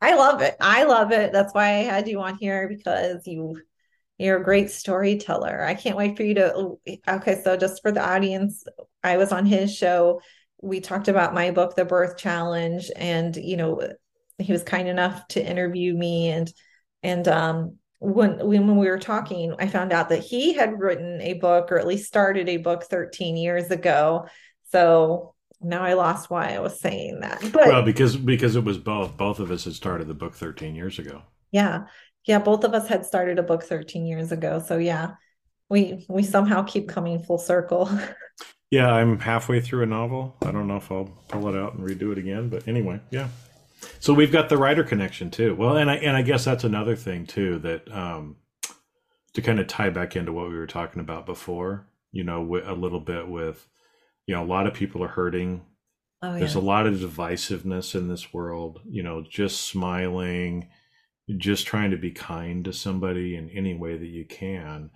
[0.00, 0.56] I love it.
[0.60, 1.32] I love it.
[1.32, 3.60] That's why I had you on here because you
[4.18, 5.62] you're a great storyteller.
[5.62, 6.76] I can't wait for you to.
[7.06, 8.64] Okay, so just for the audience,
[9.02, 10.20] I was on his show.
[10.66, 13.80] We talked about my book, The Birth Challenge, and you know,
[14.38, 16.28] he was kind enough to interview me.
[16.28, 16.52] And
[17.02, 21.34] and um, when when we were talking, I found out that he had written a
[21.34, 24.26] book, or at least started a book, 13 years ago.
[24.72, 27.40] So now I lost why I was saying that.
[27.52, 29.16] But, well, because because it was both.
[29.16, 31.22] Both of us had started the book 13 years ago.
[31.52, 31.84] Yeah
[32.26, 35.12] yeah both of us had started a book 13 years ago so yeah
[35.68, 37.88] we we somehow keep coming full circle
[38.70, 40.36] yeah i'm halfway through a novel.
[40.42, 43.28] I don't know if i'll pull it out and redo it again but anyway yeah.
[44.00, 45.54] So we've got the writer connection too.
[45.54, 48.36] Well and i and i guess that's another thing too that um
[49.34, 52.74] to kind of tie back into what we were talking about before you know a
[52.74, 53.68] little bit with
[54.26, 55.62] you know a lot of people are hurting.
[56.22, 56.38] Oh, yeah.
[56.38, 60.68] there's a lot of divisiveness in this world you know just smiling
[61.36, 64.90] just trying to be kind to somebody in any way that you can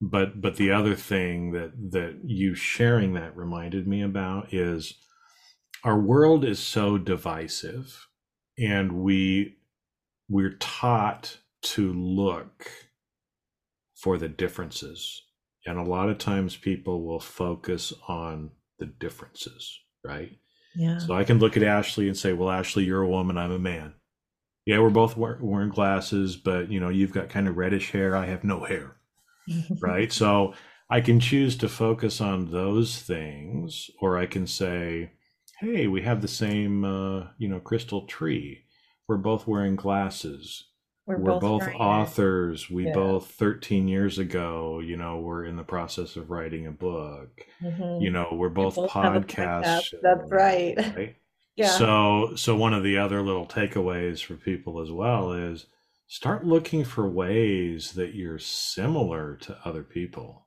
[0.00, 4.94] but but the other thing that that you sharing that reminded me about is
[5.84, 8.06] our world is so divisive
[8.58, 9.56] and we
[10.28, 12.70] we're taught to look
[13.94, 15.22] for the differences.
[15.64, 20.32] And a lot of times people will focus on the differences right?
[20.76, 20.98] Yeah.
[20.98, 23.58] So i can look at ashley and say well ashley you're a woman i'm a
[23.58, 23.94] man.
[24.66, 28.16] Yeah, we're both wearing glasses, but you know, you've got kind of reddish hair.
[28.16, 28.96] I have no hair,
[29.80, 30.12] right?
[30.12, 30.54] So
[30.88, 35.12] I can choose to focus on those things, or I can say,
[35.60, 38.64] "Hey, we have the same, uh, you know, crystal tree.
[39.08, 40.64] We're both wearing glasses.
[41.06, 42.68] We're, we're both, both authors.
[42.68, 42.92] We yeah.
[42.92, 47.46] both 13 years ago, you know, we're in the process of writing a book.
[47.62, 48.02] Mm-hmm.
[48.02, 49.94] You know, we're both, both podcasts.
[50.02, 50.76] That's right.
[50.76, 51.16] right?
[51.56, 51.68] Yeah.
[51.68, 55.64] So so one of the other little takeaways for people as well is
[56.06, 60.46] start looking for ways that you're similar to other people.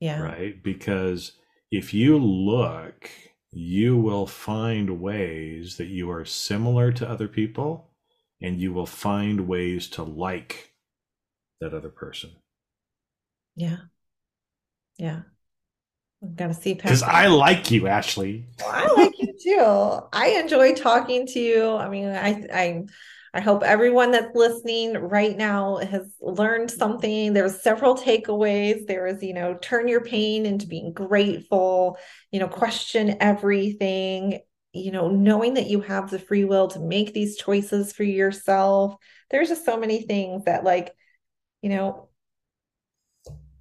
[0.00, 0.20] Yeah.
[0.20, 0.62] Right?
[0.62, 1.32] Because
[1.70, 3.10] if you look,
[3.52, 7.90] you will find ways that you are similar to other people
[8.40, 10.72] and you will find ways to like
[11.60, 12.30] that other person.
[13.56, 13.76] Yeah.
[14.98, 15.22] Yeah.
[16.22, 18.46] I've got to see because I like you, Ashley.
[18.58, 20.00] Well, I like you too.
[20.12, 21.74] I enjoy talking to you.
[21.76, 22.84] I mean, I I
[23.32, 27.32] I hope everyone that's listening right now has learned something.
[27.32, 28.86] There's several takeaways.
[28.86, 31.96] There is, you know, turn your pain into being grateful,
[32.32, 34.40] you know, question everything,
[34.72, 38.96] you know, knowing that you have the free will to make these choices for yourself.
[39.30, 40.92] There's just so many things that like,
[41.62, 42.09] you know,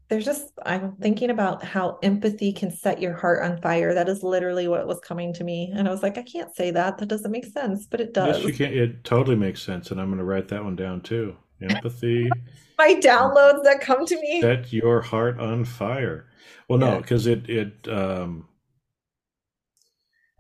[0.09, 3.93] there's just i'm thinking about how empathy can set your heart on fire.
[3.93, 5.71] That is literally what was coming to me.
[5.73, 6.97] And i was like i can't say that.
[6.97, 10.01] That doesn't make sense but it does yes you can it totally makes sense and
[10.01, 11.35] i'm going to write that one down too.
[11.61, 12.29] Empathy
[12.77, 14.41] my downloads that come to me.
[14.41, 16.27] set your heart on fire.
[16.67, 17.33] Well no because yeah.
[17.33, 18.47] it it um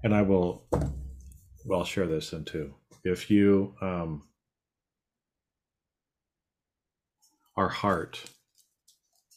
[0.03, 0.65] and i will
[1.65, 2.73] well I'll share this then too.
[3.03, 4.23] If you um
[7.55, 8.23] our heart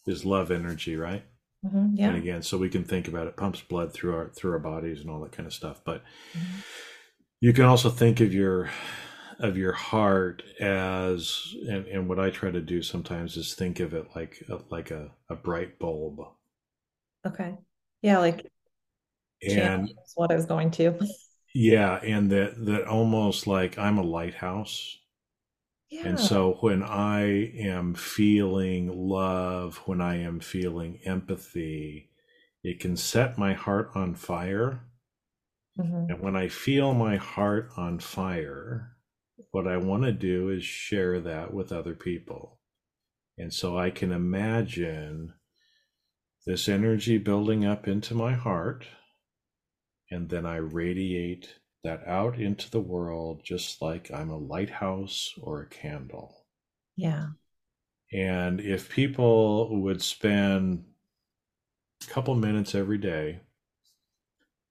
[0.07, 1.25] is love energy, right?
[1.65, 2.09] Mm-hmm, yeah.
[2.09, 5.01] And again, so we can think about it pumps blood through our through our bodies
[5.01, 5.81] and all that kind of stuff.
[5.85, 6.03] But
[6.37, 6.61] mm-hmm.
[7.41, 8.71] you can also think of your
[9.39, 13.95] of your heart as and, and what I try to do sometimes is think of
[13.95, 16.21] it like a, like a, a bright bulb.
[17.27, 17.57] Okay.
[18.03, 18.47] Yeah, like
[19.49, 20.99] and what I was going to.
[21.55, 24.97] Yeah, and that that almost like I'm a lighthouse.
[25.93, 26.07] Yeah.
[26.07, 32.09] And so when I am feeling love, when I am feeling empathy,
[32.65, 34.87] it can set my heart on fire.
[35.79, 36.11] Mm-hmm.
[36.11, 38.97] And when I feel my heart on fire,
[39.51, 42.59] what I want to do is share that with other people.
[43.37, 45.35] And so I can imagine
[46.47, 48.87] this energy building up into my heart
[50.11, 55.63] and then I radiate that out into the world just like I'm a lighthouse or
[55.63, 56.47] a candle.
[56.97, 57.29] Yeah.
[58.13, 60.85] And if people would spend
[62.03, 63.41] a couple minutes every day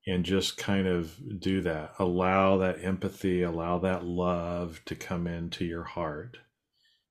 [0.07, 5.65] and just kind of do that, allow that empathy, allow that love to come into
[5.65, 6.38] your heart,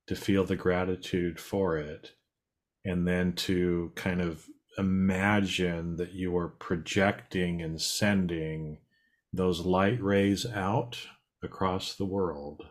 [0.06, 2.12] to feel the gratitude for it,
[2.84, 4.46] and then to kind of
[4.78, 8.78] imagine that you are projecting and sending
[9.32, 10.98] those light rays out
[11.42, 12.62] across the world,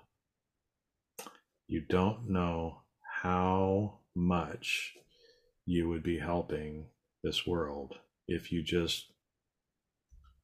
[1.68, 2.82] you don't know
[3.22, 4.96] how much
[5.66, 6.88] you would be helping
[7.24, 7.96] this world
[8.28, 9.12] if you just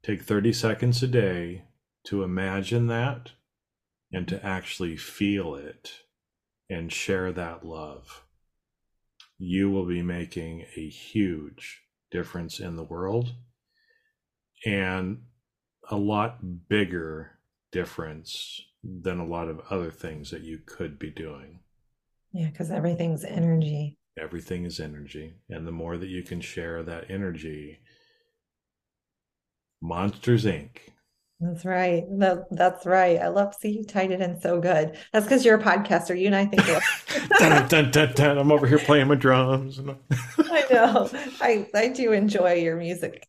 [0.04, 1.64] take 30 seconds a day
[2.06, 3.32] to imagine that
[4.12, 6.02] and to actually feel it
[6.70, 8.24] and share that love.
[9.38, 11.82] You will be making a huge
[12.12, 13.34] difference in the world.
[14.66, 15.24] And
[15.90, 17.32] a lot bigger
[17.72, 21.60] difference than a lot of other things that you could be doing.
[22.32, 23.98] Yeah, because everything's energy.
[24.18, 25.36] Everything is energy.
[25.50, 27.80] And the more that you can share that energy,
[29.82, 30.78] Monsters Inc.
[31.40, 32.06] That's right.
[32.20, 33.20] That, that's right.
[33.20, 34.98] I love see you tied it in so good.
[35.12, 36.18] That's because you're a podcaster.
[36.18, 36.66] You and I think
[37.40, 39.80] dun, dun, dun, dun, I'm over here playing my drums.
[40.38, 41.10] I know.
[41.42, 43.28] I I do enjoy your music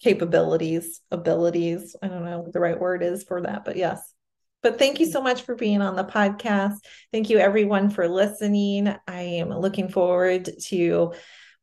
[0.00, 1.96] capabilities, abilities.
[2.02, 4.00] I don't know what the right word is for that, but yes.
[4.62, 6.78] But thank you so much for being on the podcast.
[7.12, 8.94] Thank you everyone for listening.
[9.06, 11.12] I am looking forward to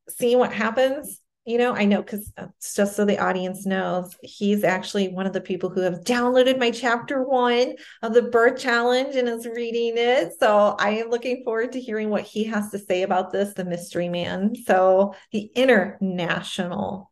[0.09, 4.63] seeing what happens you know, I know because uh, just so the audience knows, he's
[4.63, 9.15] actually one of the people who have downloaded my chapter one of the birth challenge
[9.15, 10.33] and is reading it.
[10.39, 13.65] So I am looking forward to hearing what he has to say about this, the
[13.65, 14.55] mystery man.
[14.55, 17.11] So the international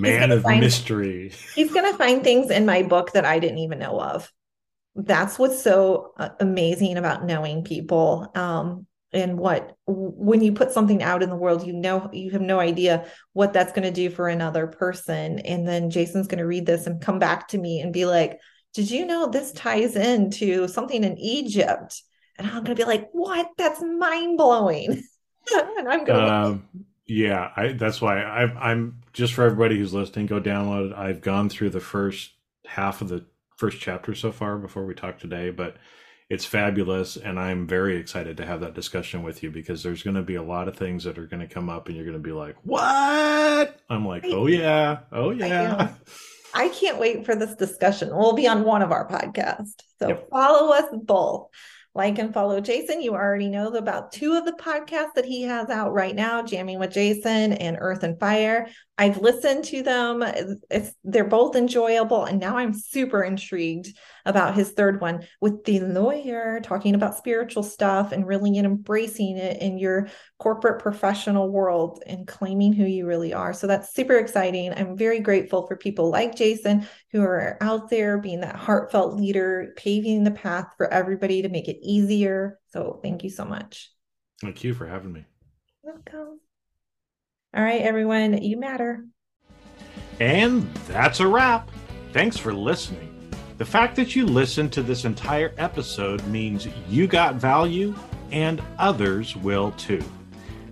[0.00, 1.32] man of find, mystery.
[1.54, 4.30] He's going to find things in my book that I didn't even know of.
[4.94, 8.30] That's what's so uh, amazing about knowing people.
[8.34, 12.42] Um, and what when you put something out in the world you know you have
[12.42, 16.46] no idea what that's going to do for another person and then jason's going to
[16.46, 18.38] read this and come back to me and be like
[18.74, 22.02] did you know this ties into something in egypt
[22.36, 25.02] and i'm going to be like what that's mind-blowing
[25.54, 26.68] and i'm going um,
[27.08, 30.96] yeah I, that's why I, i'm just for everybody who's listening go download it.
[30.96, 32.32] I've gone through the first
[32.66, 33.24] half of the
[33.56, 35.76] first chapter so far before we talk today but
[36.28, 40.16] it's fabulous and i'm very excited to have that discussion with you because there's going
[40.16, 42.16] to be a lot of things that are going to come up and you're going
[42.16, 43.80] to be like what?
[43.90, 45.00] I'm like oh yeah.
[45.10, 45.94] Oh yeah.
[46.54, 48.10] I, I can't wait for this discussion.
[48.14, 49.74] We'll be on one of our podcasts.
[49.98, 50.28] So yep.
[50.30, 51.48] follow us both
[51.98, 53.02] like and follow Jason.
[53.02, 56.78] You already know about two of the podcasts that he has out right now, Jamming
[56.78, 58.68] with Jason and Earth and Fire.
[59.00, 60.24] I've listened to them.
[60.70, 62.24] It's they're both enjoyable.
[62.24, 63.96] And now I'm super intrigued
[64.26, 69.62] about his third one with the lawyer talking about spiritual stuff and really embracing it
[69.62, 70.08] in your
[70.40, 73.52] corporate professional world and claiming who you really are.
[73.52, 74.74] So that's super exciting.
[74.74, 79.74] I'm very grateful for people like Jason who are out there being that heartfelt leader,
[79.76, 82.58] paving the path for everybody to make it easier.
[82.72, 83.92] So thank you so much.
[84.40, 85.24] Thank you for having me.
[85.84, 86.40] Welcome.
[87.56, 89.04] All right, everyone, you matter.
[90.20, 91.70] And that's a wrap.
[92.12, 93.04] Thanks for listening.
[93.56, 97.94] The fact that you listened to this entire episode means you got value
[98.30, 100.04] and others will too.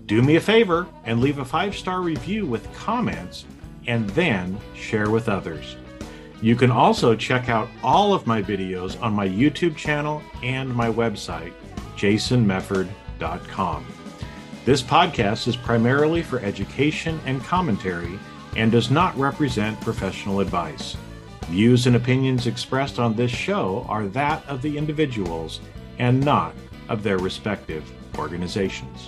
[0.06, 3.44] Do me a favor and leave a five star review with comments
[3.86, 5.76] and then share with others.
[6.42, 10.88] You can also check out all of my videos on my YouTube channel and my
[10.88, 11.52] website,
[11.96, 13.86] jasonmefford.com.
[14.66, 18.18] This podcast is primarily for education and commentary
[18.56, 20.96] and does not represent professional advice.
[21.42, 25.60] Views and opinions expressed on this show are that of the individuals
[26.00, 26.52] and not
[26.88, 27.88] of their respective
[28.18, 29.06] organizations.